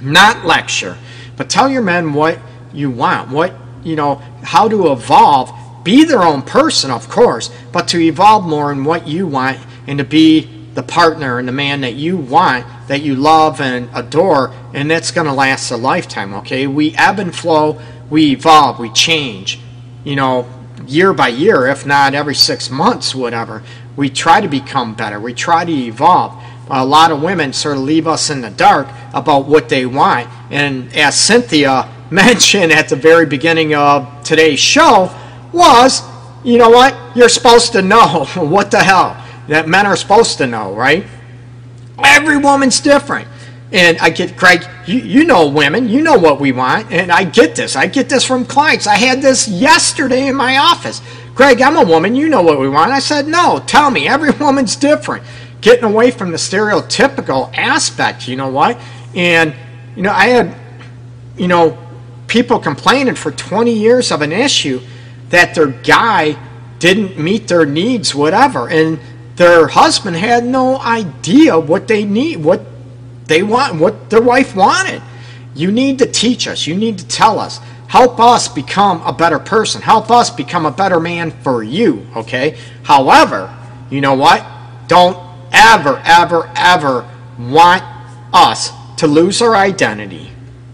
not 0.00 0.44
lecture, 0.44 0.96
but 1.36 1.50
tell 1.50 1.68
your 1.68 1.82
men 1.82 2.12
what 2.12 2.38
you 2.72 2.90
want, 2.90 3.30
what 3.30 3.54
you 3.82 3.96
know, 3.96 4.16
how 4.42 4.68
to 4.68 4.92
evolve. 4.92 5.52
Be 5.84 6.04
their 6.04 6.22
own 6.22 6.42
person, 6.42 6.90
of 6.90 7.08
course, 7.08 7.50
but 7.72 7.88
to 7.88 8.00
evolve 8.00 8.44
more 8.44 8.70
in 8.72 8.84
what 8.84 9.06
you 9.06 9.26
want 9.26 9.58
and 9.86 9.98
to 9.98 10.04
be 10.04 10.66
the 10.74 10.82
partner 10.82 11.38
and 11.38 11.48
the 11.48 11.52
man 11.52 11.80
that 11.80 11.94
you 11.94 12.16
want, 12.16 12.66
that 12.88 13.00
you 13.00 13.14
love 13.14 13.60
and 13.60 13.88
adore, 13.94 14.52
and 14.74 14.90
that's 14.90 15.10
going 15.10 15.26
to 15.26 15.32
last 15.32 15.70
a 15.70 15.76
lifetime, 15.76 16.34
okay? 16.34 16.66
We 16.66 16.94
ebb 16.96 17.18
and 17.18 17.34
flow, 17.34 17.80
we 18.10 18.32
evolve, 18.32 18.78
we 18.78 18.90
change, 18.90 19.60
you 20.04 20.16
know, 20.16 20.46
year 20.86 21.12
by 21.12 21.28
year, 21.28 21.66
if 21.66 21.86
not 21.86 22.14
every 22.14 22.34
six 22.34 22.70
months, 22.70 23.14
whatever. 23.14 23.62
We 23.96 24.10
try 24.10 24.40
to 24.40 24.48
become 24.48 24.94
better, 24.94 25.18
we 25.18 25.34
try 25.34 25.64
to 25.64 25.72
evolve. 25.72 26.42
A 26.70 26.84
lot 26.84 27.10
of 27.10 27.22
women 27.22 27.52
sort 27.54 27.78
of 27.78 27.82
leave 27.82 28.06
us 28.06 28.28
in 28.28 28.42
the 28.42 28.50
dark 28.50 28.88
about 29.14 29.46
what 29.46 29.68
they 29.70 29.86
want. 29.86 30.28
And 30.50 30.94
as 30.94 31.18
Cynthia 31.18 31.90
mentioned 32.10 32.72
at 32.72 32.88
the 32.88 32.96
very 32.96 33.26
beginning 33.26 33.74
of 33.74 34.22
today's 34.22 34.60
show, 34.60 35.14
was, 35.52 36.02
you 36.44 36.58
know 36.58 36.68
what? 36.68 36.94
You're 37.16 37.30
supposed 37.30 37.72
to 37.72 37.82
know. 37.82 38.26
what 38.36 38.70
the 38.70 38.80
hell? 38.80 39.24
that 39.48 39.66
men 39.66 39.86
are 39.86 39.96
supposed 39.96 40.38
to 40.38 40.46
know, 40.46 40.74
right? 40.74 41.04
Every 42.04 42.36
woman's 42.36 42.80
different. 42.80 43.26
And 43.70 43.98
I 43.98 44.10
get, 44.10 44.36
Craig, 44.36 44.66
you, 44.86 44.98
you 45.00 45.24
know 45.24 45.48
women, 45.48 45.88
you 45.88 46.02
know 46.02 46.18
what 46.18 46.40
we 46.40 46.52
want. 46.52 46.90
And 46.90 47.12
I 47.12 47.24
get 47.24 47.54
this. 47.54 47.76
I 47.76 47.86
get 47.86 48.08
this 48.08 48.24
from 48.24 48.44
clients. 48.46 48.86
I 48.86 48.96
had 48.96 49.20
this 49.20 49.46
yesterday 49.46 50.28
in 50.28 50.36
my 50.36 50.56
office. 50.56 51.02
Craig, 51.34 51.60
I'm 51.60 51.76
a 51.76 51.84
woman, 51.84 52.14
you 52.14 52.28
know 52.28 52.42
what 52.42 52.58
we 52.58 52.68
want. 52.68 52.92
I 52.92 52.98
said, 52.98 53.28
no, 53.28 53.62
tell 53.66 53.90
me. 53.90 54.08
Every 54.08 54.30
woman's 54.40 54.74
different. 54.74 55.24
Getting 55.60 55.84
away 55.84 56.10
from 56.10 56.30
the 56.30 56.36
stereotypical 56.36 57.52
aspect, 57.56 58.26
you 58.26 58.36
know 58.36 58.48
what? 58.48 58.80
And, 59.14 59.54
you 59.96 60.02
know, 60.02 60.12
I 60.12 60.28
had, 60.28 60.54
you 61.36 61.48
know, 61.48 61.76
people 62.26 62.58
complaining 62.58 63.16
for 63.16 63.32
20 63.32 63.72
years 63.72 64.10
of 64.12 64.22
an 64.22 64.32
issue 64.32 64.80
that 65.30 65.54
their 65.54 65.66
guy 65.66 66.38
didn't 66.78 67.18
meet 67.18 67.48
their 67.48 67.66
needs, 67.66 68.14
whatever. 68.14 68.68
And 68.68 68.98
their 69.36 69.68
husband 69.68 70.16
had 70.16 70.44
no 70.44 70.78
idea 70.78 71.58
what 71.58 71.86
they 71.88 72.04
need, 72.04 72.38
what 72.38 72.67
they 73.28 73.42
want, 73.42 73.76
what 73.76 74.10
their 74.10 74.20
wife 74.20 74.56
wanted. 74.56 75.02
You 75.54 75.70
need 75.70 75.98
to 76.00 76.06
teach 76.06 76.48
us. 76.48 76.66
You 76.66 76.74
need 76.74 76.98
to 76.98 77.06
tell 77.06 77.38
us. 77.38 77.60
Help 77.86 78.20
us 78.20 78.48
become 78.48 79.00
a 79.02 79.12
better 79.12 79.38
person. 79.38 79.80
Help 79.80 80.10
us 80.10 80.30
become 80.30 80.66
a 80.66 80.70
better 80.70 81.00
man 81.00 81.30
for 81.42 81.62
you, 81.62 82.06
okay? 82.16 82.58
However, 82.82 83.54
you 83.90 84.00
know 84.00 84.14
what? 84.14 84.44
Don't 84.88 85.16
ever, 85.52 86.02
ever, 86.04 86.50
ever 86.56 87.08
want 87.38 87.82
us 88.32 88.70
to 88.98 89.06
lose 89.06 89.40
our 89.40 89.54
identity 89.54 90.30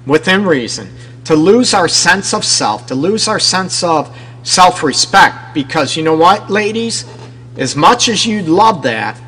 within 0.06 0.44
reason, 0.44 0.88
to 1.24 1.36
lose 1.36 1.74
our 1.74 1.88
sense 1.88 2.34
of 2.34 2.44
self, 2.44 2.86
to 2.86 2.94
lose 2.94 3.28
our 3.28 3.38
sense 3.38 3.84
of 3.84 4.16
self 4.42 4.82
respect. 4.82 5.54
Because 5.54 5.96
you 5.96 6.02
know 6.02 6.16
what, 6.16 6.50
ladies? 6.50 7.04
as 7.56 7.76
much 7.76 8.08
as 8.08 8.26
you'd 8.26 8.48
love 8.48 8.82
that, 8.82 9.20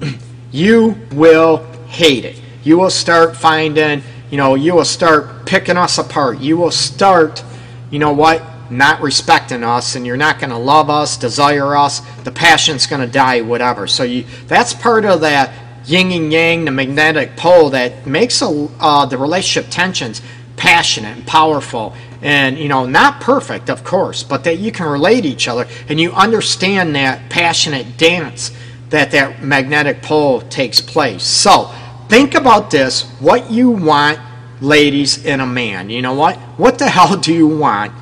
you 0.52 0.96
will 1.12 1.64
hate 1.86 2.24
it. 2.24 2.39
You 2.62 2.78
will 2.78 2.90
start 2.90 3.36
finding, 3.36 4.02
you 4.30 4.36
know, 4.36 4.54
you 4.54 4.74
will 4.74 4.84
start 4.84 5.46
picking 5.46 5.76
us 5.76 5.98
apart. 5.98 6.40
You 6.40 6.56
will 6.56 6.70
start, 6.70 7.42
you 7.90 7.98
know 7.98 8.12
what, 8.12 8.42
not 8.70 9.00
respecting 9.00 9.64
us 9.64 9.96
and 9.96 10.06
you're 10.06 10.16
not 10.16 10.38
going 10.38 10.50
to 10.50 10.58
love 10.58 10.90
us, 10.90 11.16
desire 11.16 11.76
us. 11.76 12.00
The 12.22 12.30
passion's 12.30 12.86
going 12.86 13.00
to 13.00 13.12
die, 13.12 13.40
whatever. 13.40 13.86
So 13.86 14.04
you 14.04 14.24
that's 14.46 14.74
part 14.74 15.04
of 15.04 15.22
that 15.22 15.52
yin 15.86 16.12
and 16.12 16.32
yang, 16.32 16.64
the 16.64 16.70
magnetic 16.70 17.36
pole 17.36 17.70
that 17.70 18.06
makes 18.06 18.42
a, 18.42 18.68
uh, 18.78 19.06
the 19.06 19.18
relationship 19.18 19.70
tensions 19.70 20.22
passionate 20.56 21.16
and 21.16 21.26
powerful 21.26 21.94
and 22.20 22.58
you 22.58 22.68
know 22.68 22.84
not 22.84 23.18
perfect 23.18 23.70
of 23.70 23.82
course 23.82 24.22
but 24.22 24.44
that 24.44 24.58
you 24.58 24.70
can 24.70 24.86
relate 24.86 25.24
each 25.24 25.48
other 25.48 25.66
and 25.88 25.98
you 25.98 26.12
understand 26.12 26.94
that 26.94 27.30
passionate 27.30 27.96
dance 27.96 28.50
that 28.90 29.10
that 29.10 29.42
magnetic 29.42 30.02
pole 30.02 30.42
takes 30.42 30.78
place 30.78 31.22
so 31.22 31.72
think 32.10 32.34
about 32.34 32.70
this 32.70 33.08
what 33.20 33.50
you 33.50 33.70
want 33.70 34.18
ladies 34.60 35.24
in 35.24 35.40
a 35.40 35.46
man 35.46 35.88
you 35.88 36.02
know 36.02 36.12
what 36.14 36.36
what 36.58 36.78
the 36.78 36.88
hell 36.96 37.16
do 37.16 37.32
you 37.32 37.48
want 37.48 37.92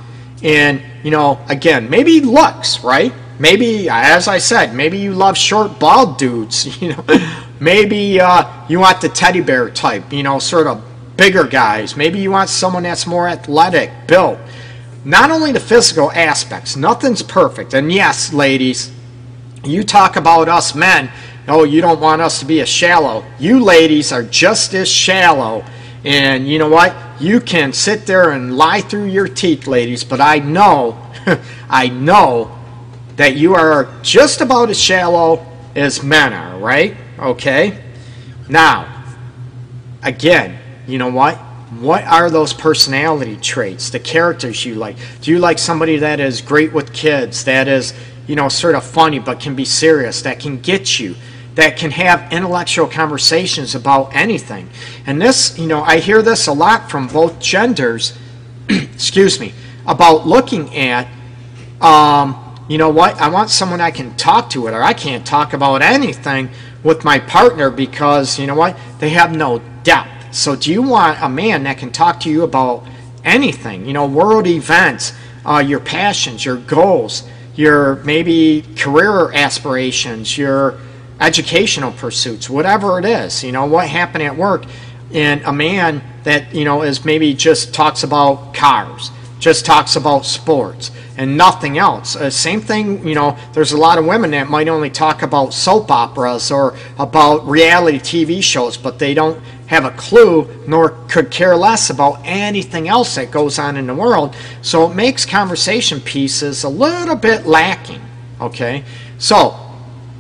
and 0.42 0.82
you 1.04 1.10
know 1.10 1.38
again 1.48 1.88
maybe 1.88 2.20
looks 2.20 2.82
right 2.82 3.12
maybe 3.38 3.88
as 3.88 4.26
i 4.26 4.38
said 4.38 4.74
maybe 4.74 4.98
you 4.98 5.12
love 5.12 5.36
short 5.36 5.78
bald 5.78 6.18
dudes 6.18 6.80
you 6.82 6.88
know 6.88 7.04
maybe 7.60 8.20
uh, 8.20 8.66
you 8.68 8.80
want 8.80 9.00
the 9.00 9.08
teddy 9.08 9.40
bear 9.40 9.70
type 9.70 10.12
you 10.12 10.24
know 10.24 10.40
sort 10.40 10.66
of 10.66 10.82
bigger 11.18 11.44
guys. 11.44 11.96
Maybe 11.96 12.20
you 12.20 12.30
want 12.30 12.48
someone 12.48 12.84
that's 12.84 13.06
more 13.06 13.28
athletic, 13.28 13.90
built. 14.06 14.38
Not 15.04 15.30
only 15.30 15.52
the 15.52 15.60
physical 15.60 16.10
aspects, 16.12 16.76
nothing's 16.76 17.22
perfect. 17.22 17.74
And 17.74 17.92
yes, 17.92 18.32
ladies, 18.32 18.90
you 19.64 19.82
talk 19.82 20.16
about 20.16 20.48
us 20.48 20.74
men. 20.74 21.10
Oh, 21.48 21.64
you 21.64 21.80
don't 21.80 22.00
want 22.00 22.20
us 22.20 22.40
to 22.40 22.44
be 22.44 22.60
as 22.60 22.68
shallow. 22.68 23.24
You 23.38 23.62
ladies 23.64 24.12
are 24.12 24.22
just 24.22 24.74
as 24.74 24.88
shallow. 24.88 25.64
And 26.04 26.46
you 26.46 26.58
know 26.58 26.68
what? 26.68 26.94
You 27.20 27.40
can 27.40 27.72
sit 27.72 28.06
there 28.06 28.30
and 28.30 28.56
lie 28.56 28.82
through 28.82 29.06
your 29.06 29.26
teeth, 29.26 29.66
ladies, 29.66 30.04
but 30.04 30.20
I 30.20 30.38
know, 30.38 31.00
I 31.70 31.88
know 31.88 32.56
that 33.16 33.36
you 33.36 33.54
are 33.54 33.88
just 34.02 34.40
about 34.40 34.70
as 34.70 34.78
shallow 34.78 35.44
as 35.74 36.02
men 36.02 36.32
are, 36.32 36.58
right? 36.58 36.96
Okay? 37.18 37.82
Now, 38.48 39.04
again, 40.02 40.58
you 40.86 40.98
know 40.98 41.10
what? 41.10 41.36
What 41.80 42.04
are 42.04 42.30
those 42.30 42.52
personality 42.52 43.36
traits, 43.36 43.90
the 43.90 43.98
characters 43.98 44.64
you 44.64 44.74
like? 44.76 44.96
Do 45.20 45.30
you 45.30 45.38
like 45.38 45.58
somebody 45.58 45.98
that 45.98 46.20
is 46.20 46.40
great 46.40 46.72
with 46.72 46.92
kids, 46.92 47.44
that 47.44 47.68
is, 47.68 47.92
you 48.26 48.36
know, 48.36 48.48
sort 48.48 48.74
of 48.74 48.84
funny 48.84 49.18
but 49.18 49.40
can 49.40 49.54
be 49.54 49.64
serious, 49.64 50.22
that 50.22 50.40
can 50.40 50.60
get 50.60 50.98
you, 50.98 51.14
that 51.58 51.76
can 51.76 51.90
have 51.90 52.32
intellectual 52.32 52.86
conversations 52.86 53.74
about 53.74 54.14
anything? 54.14 54.70
And 55.06 55.20
this, 55.20 55.58
you 55.58 55.66
know, 55.66 55.82
I 55.82 55.98
hear 55.98 56.22
this 56.22 56.46
a 56.46 56.52
lot 56.52 56.90
from 56.90 57.06
both 57.08 57.38
genders, 57.38 58.16
excuse 58.68 59.38
me, 59.38 59.52
about 59.86 60.26
looking 60.26 60.74
at, 60.76 61.06
um, 61.80 62.56
you 62.68 62.78
know 62.78 62.90
what, 62.90 63.20
I 63.20 63.28
want 63.28 63.50
someone 63.50 63.80
I 63.80 63.90
can 63.90 64.16
talk 64.16 64.50
to 64.50 64.66
it, 64.66 64.72
or 64.72 64.82
I 64.82 64.92
can't 64.92 65.26
talk 65.26 65.52
about 65.52 65.82
anything 65.82 66.50
with 66.82 67.04
my 67.04 67.18
partner 67.18 67.70
because, 67.70 68.38
you 68.38 68.46
know 68.46 68.54
what, 68.54 68.76
they 69.00 69.10
have 69.10 69.36
no 69.36 69.58
depth 69.82 70.18
so, 70.30 70.56
do 70.56 70.70
you 70.70 70.82
want 70.82 71.18
a 71.22 71.28
man 71.28 71.62
that 71.62 71.78
can 71.78 71.90
talk 71.90 72.20
to 72.20 72.30
you 72.30 72.42
about 72.42 72.84
anything? 73.24 73.86
You 73.86 73.94
know, 73.94 74.06
world 74.06 74.46
events, 74.46 75.14
uh, 75.44 75.64
your 75.66 75.80
passions, 75.80 76.44
your 76.44 76.56
goals, 76.56 77.26
your 77.54 77.96
maybe 77.96 78.62
career 78.76 79.32
aspirations, 79.32 80.36
your 80.36 80.78
educational 81.20 81.92
pursuits, 81.92 82.48
whatever 82.48 82.98
it 82.98 83.04
is. 83.04 83.42
You 83.42 83.52
know, 83.52 83.66
what 83.66 83.88
happened 83.88 84.22
at 84.22 84.36
work. 84.36 84.64
And 85.12 85.42
a 85.42 85.52
man 85.52 86.02
that, 86.24 86.54
you 86.54 86.64
know, 86.64 86.82
is 86.82 87.04
maybe 87.04 87.32
just 87.34 87.72
talks 87.72 88.02
about 88.02 88.52
cars, 88.54 89.10
just 89.38 89.64
talks 89.64 89.96
about 89.96 90.26
sports 90.26 90.90
and 91.16 91.36
nothing 91.36 91.78
else. 91.78 92.14
Uh, 92.14 92.30
same 92.30 92.60
thing, 92.60 93.06
you 93.06 93.14
know, 93.14 93.36
there's 93.52 93.72
a 93.72 93.76
lot 93.76 93.98
of 93.98 94.06
women 94.06 94.30
that 94.30 94.48
might 94.48 94.68
only 94.68 94.90
talk 94.90 95.22
about 95.22 95.52
soap 95.52 95.90
operas 95.90 96.50
or 96.50 96.76
about 96.98 97.46
reality 97.46 97.98
TV 97.98 98.42
shows, 98.42 98.76
but 98.76 98.98
they 98.98 99.14
don't 99.14 99.42
have 99.66 99.84
a 99.84 99.90
clue 99.92 100.48
nor 100.66 100.90
could 101.08 101.30
care 101.30 101.56
less 101.56 101.90
about 101.90 102.20
anything 102.24 102.88
else 102.88 103.16
that 103.16 103.30
goes 103.30 103.58
on 103.58 103.76
in 103.76 103.86
the 103.86 103.94
world. 103.94 104.34
So 104.62 104.90
it 104.90 104.94
makes 104.94 105.26
conversation 105.26 106.00
pieces 106.00 106.64
a 106.64 106.68
little 106.68 107.16
bit 107.16 107.46
lacking. 107.46 108.00
Okay? 108.40 108.84
So, 109.18 109.67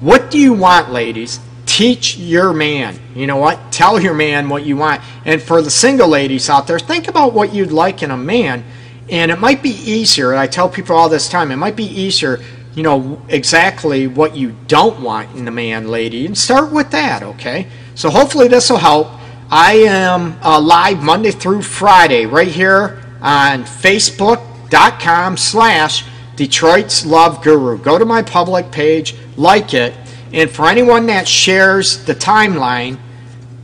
what 0.00 0.30
do 0.30 0.38
you 0.38 0.52
want, 0.52 0.90
ladies? 0.92 1.40
Teach 1.66 2.16
your 2.16 2.52
man. 2.52 2.98
You 3.14 3.26
know 3.26 3.36
what? 3.36 3.72
Tell 3.72 4.00
your 4.00 4.14
man 4.14 4.48
what 4.48 4.64
you 4.64 4.76
want. 4.76 5.02
And 5.24 5.42
for 5.42 5.60
the 5.60 5.70
single 5.70 6.08
ladies 6.08 6.48
out 6.48 6.66
there, 6.66 6.78
think 6.78 7.08
about 7.08 7.32
what 7.32 7.52
you'd 7.52 7.72
like 7.72 8.02
in 8.02 8.10
a 8.10 8.16
man. 8.16 8.64
And 9.10 9.30
it 9.30 9.38
might 9.38 9.62
be 9.62 9.70
easier, 9.70 10.34
I 10.34 10.46
tell 10.46 10.68
people 10.68 10.94
all 10.94 11.08
this 11.08 11.28
time, 11.28 11.50
it 11.50 11.56
might 11.56 11.76
be 11.76 11.86
easier, 11.86 12.40
you 12.74 12.82
know, 12.82 13.22
exactly 13.28 14.06
what 14.06 14.36
you 14.36 14.54
don't 14.66 15.00
want 15.00 15.34
in 15.34 15.48
a 15.48 15.50
man, 15.50 15.88
lady. 15.88 16.26
And 16.26 16.36
start 16.36 16.72
with 16.72 16.90
that, 16.90 17.22
okay? 17.22 17.68
So 17.94 18.10
hopefully 18.10 18.48
this 18.48 18.70
will 18.70 18.78
help. 18.78 19.08
I 19.50 19.76
am 19.76 20.38
uh, 20.42 20.60
live 20.60 21.02
Monday 21.02 21.30
through 21.30 21.62
Friday 21.62 22.26
right 22.26 22.48
here 22.48 23.02
on 23.22 23.64
Facebook.com 23.64 25.38
slash 25.38 26.04
Detroit's 26.36 27.06
Love 27.06 27.42
Guru. 27.42 27.78
Go 27.78 27.98
to 27.98 28.04
my 28.04 28.22
public 28.22 28.70
page, 28.70 29.16
like 29.38 29.72
it, 29.72 29.94
and 30.32 30.50
for 30.50 30.68
anyone 30.68 31.06
that 31.06 31.26
shares 31.26 32.04
the 32.04 32.14
timeline 32.14 32.98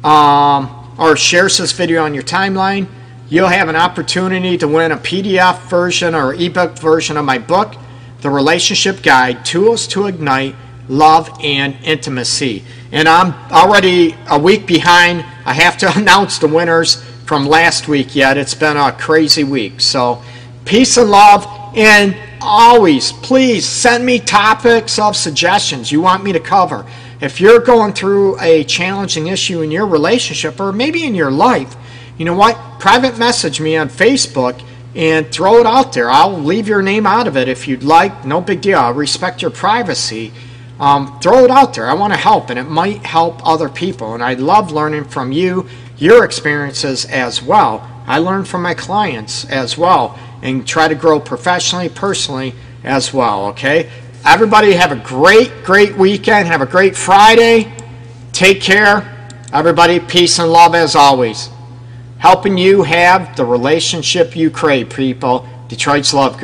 um, 0.03 0.95
or 0.99 1.17
shares 1.17 1.59
this 1.59 1.73
video 1.73 2.05
on 2.05 2.15
your 2.15 2.23
timeline, 2.23 2.87
you'll 3.29 3.49
have 3.49 3.69
an 3.69 3.77
opportunity 3.77 4.57
to 4.57 4.69
win 4.69 4.93
a 4.93 4.97
PDF 4.97 5.61
version 5.69 6.15
or 6.15 6.35
ebook 6.35 6.79
version 6.79 7.17
of 7.17 7.25
my 7.25 7.39
book, 7.39 7.75
The 8.21 8.31
Relationship 8.31 9.03
Guide 9.03 9.45
Tools 9.45 9.87
to 9.89 10.07
Ignite 10.07 10.55
Love 10.89 11.31
and 11.43 11.77
Intimacy. 11.83 12.63
And 12.93 13.09
I'm 13.09 13.35
already 13.51 14.15
a 14.29 14.39
week 14.39 14.67
behind. 14.67 15.25
I 15.45 15.53
have 15.53 15.77
to 15.79 15.93
announce 15.99 16.39
the 16.39 16.49
winners 16.49 17.03
from 17.27 17.47
last 17.47 17.89
week 17.89 18.15
yet. 18.15 18.39
It's 18.39 18.55
been 18.55 18.77
a 18.77 18.93
crazy 18.93 19.45
week. 19.45 19.81
So, 19.81 20.23
peace 20.65 20.97
and 20.97 21.11
love. 21.11 21.47
And 21.75 22.17
always, 22.45 23.13
please 23.13 23.67
send 23.67 24.05
me 24.05 24.19
topics 24.21 24.99
of 24.99 25.17
suggestions 25.17 25.91
you 25.91 26.01
want 26.01 26.23
me 26.23 26.33
to 26.33 26.41
cover. 26.41 26.87
If 27.21 27.41
you're 27.41 27.61
going 27.61 27.95
through 27.95 28.39
a 28.41 28.65
challenging 28.65 29.29
issue 29.29 29.63
in 29.63 29.71
your 29.71 29.87
relationship 29.87 30.61
or 30.61 30.73
maybe 30.73 31.05
in 31.05 31.15
your 31.15 31.31
life, 31.31 31.75
you 32.19 32.25
know 32.25 32.35
what? 32.35 32.57
Private 32.79 33.19
message 33.19 33.61
me 33.61 33.77
on 33.77 33.89
Facebook 33.89 34.63
and 34.95 35.27
throw 35.33 35.59
it 35.59 35.67
out 35.67 35.93
there. 35.93 36.11
I'll 36.11 36.39
leave 36.39 36.69
your 36.69 36.83
name 36.83 37.07
out 37.07 37.27
of 37.27 37.37
it 37.37 37.49
if 37.49 37.67
you'd 37.67 37.83
like. 37.83 38.25
No 38.25 38.41
big 38.41 38.61
deal. 38.61 38.79
I 38.79 38.91
respect 38.91 39.43
your 39.43 39.51
privacy. 39.51 40.33
Um, 40.79 41.19
throw 41.21 41.45
it 41.45 41.51
out 41.51 41.75
there. 41.75 41.89
I 41.89 41.95
want 41.95 42.13
to 42.13 42.19
help, 42.19 42.51
and 42.51 42.59
it 42.59 42.65
might 42.65 43.05
help 43.07 43.47
other 43.47 43.69
people. 43.69 44.15
And 44.15 44.23
I 44.23 44.35
love 44.35 44.71
learning 44.71 45.05
from 45.05 45.33
you, 45.33 45.67
your 45.97 46.25
experiences 46.25 47.05
as 47.07 47.43
well. 47.43 47.89
I 48.07 48.19
learn 48.19 48.45
from 48.45 48.63
my 48.63 48.75
clients 48.75 49.45
as 49.47 49.79
well 49.79 50.19
and 50.43 50.67
try 50.67 50.89
to 50.89 50.95
grow 50.95 51.21
professionally, 51.21 51.89
personally 51.89 52.55
as 52.83 53.13
well. 53.15 53.47
Okay? 53.47 53.91
Everybody 54.27 54.73
have 54.73 54.93
a 54.93 54.97
great, 54.97 55.65
great 55.65 55.97
weekend. 55.97 56.49
Have 56.49 56.63
a 56.63 56.67
great 56.67 56.97
Friday. 56.97 57.73
Take 58.33 58.61
care. 58.61 59.11
Everybody, 59.53 60.01
peace 60.01 60.39
and 60.39 60.51
love 60.51 60.75
as 60.75 60.97
always. 60.97 61.49
Helping 62.19 62.59
you 62.59 62.83
have 62.83 63.37
the 63.37 63.45
relationship 63.45 64.35
you 64.35 64.51
crave, 64.51 64.91
people. 64.91 65.49
Detroit's 65.69 66.13
Love 66.13 66.39
Guru. 66.39 66.43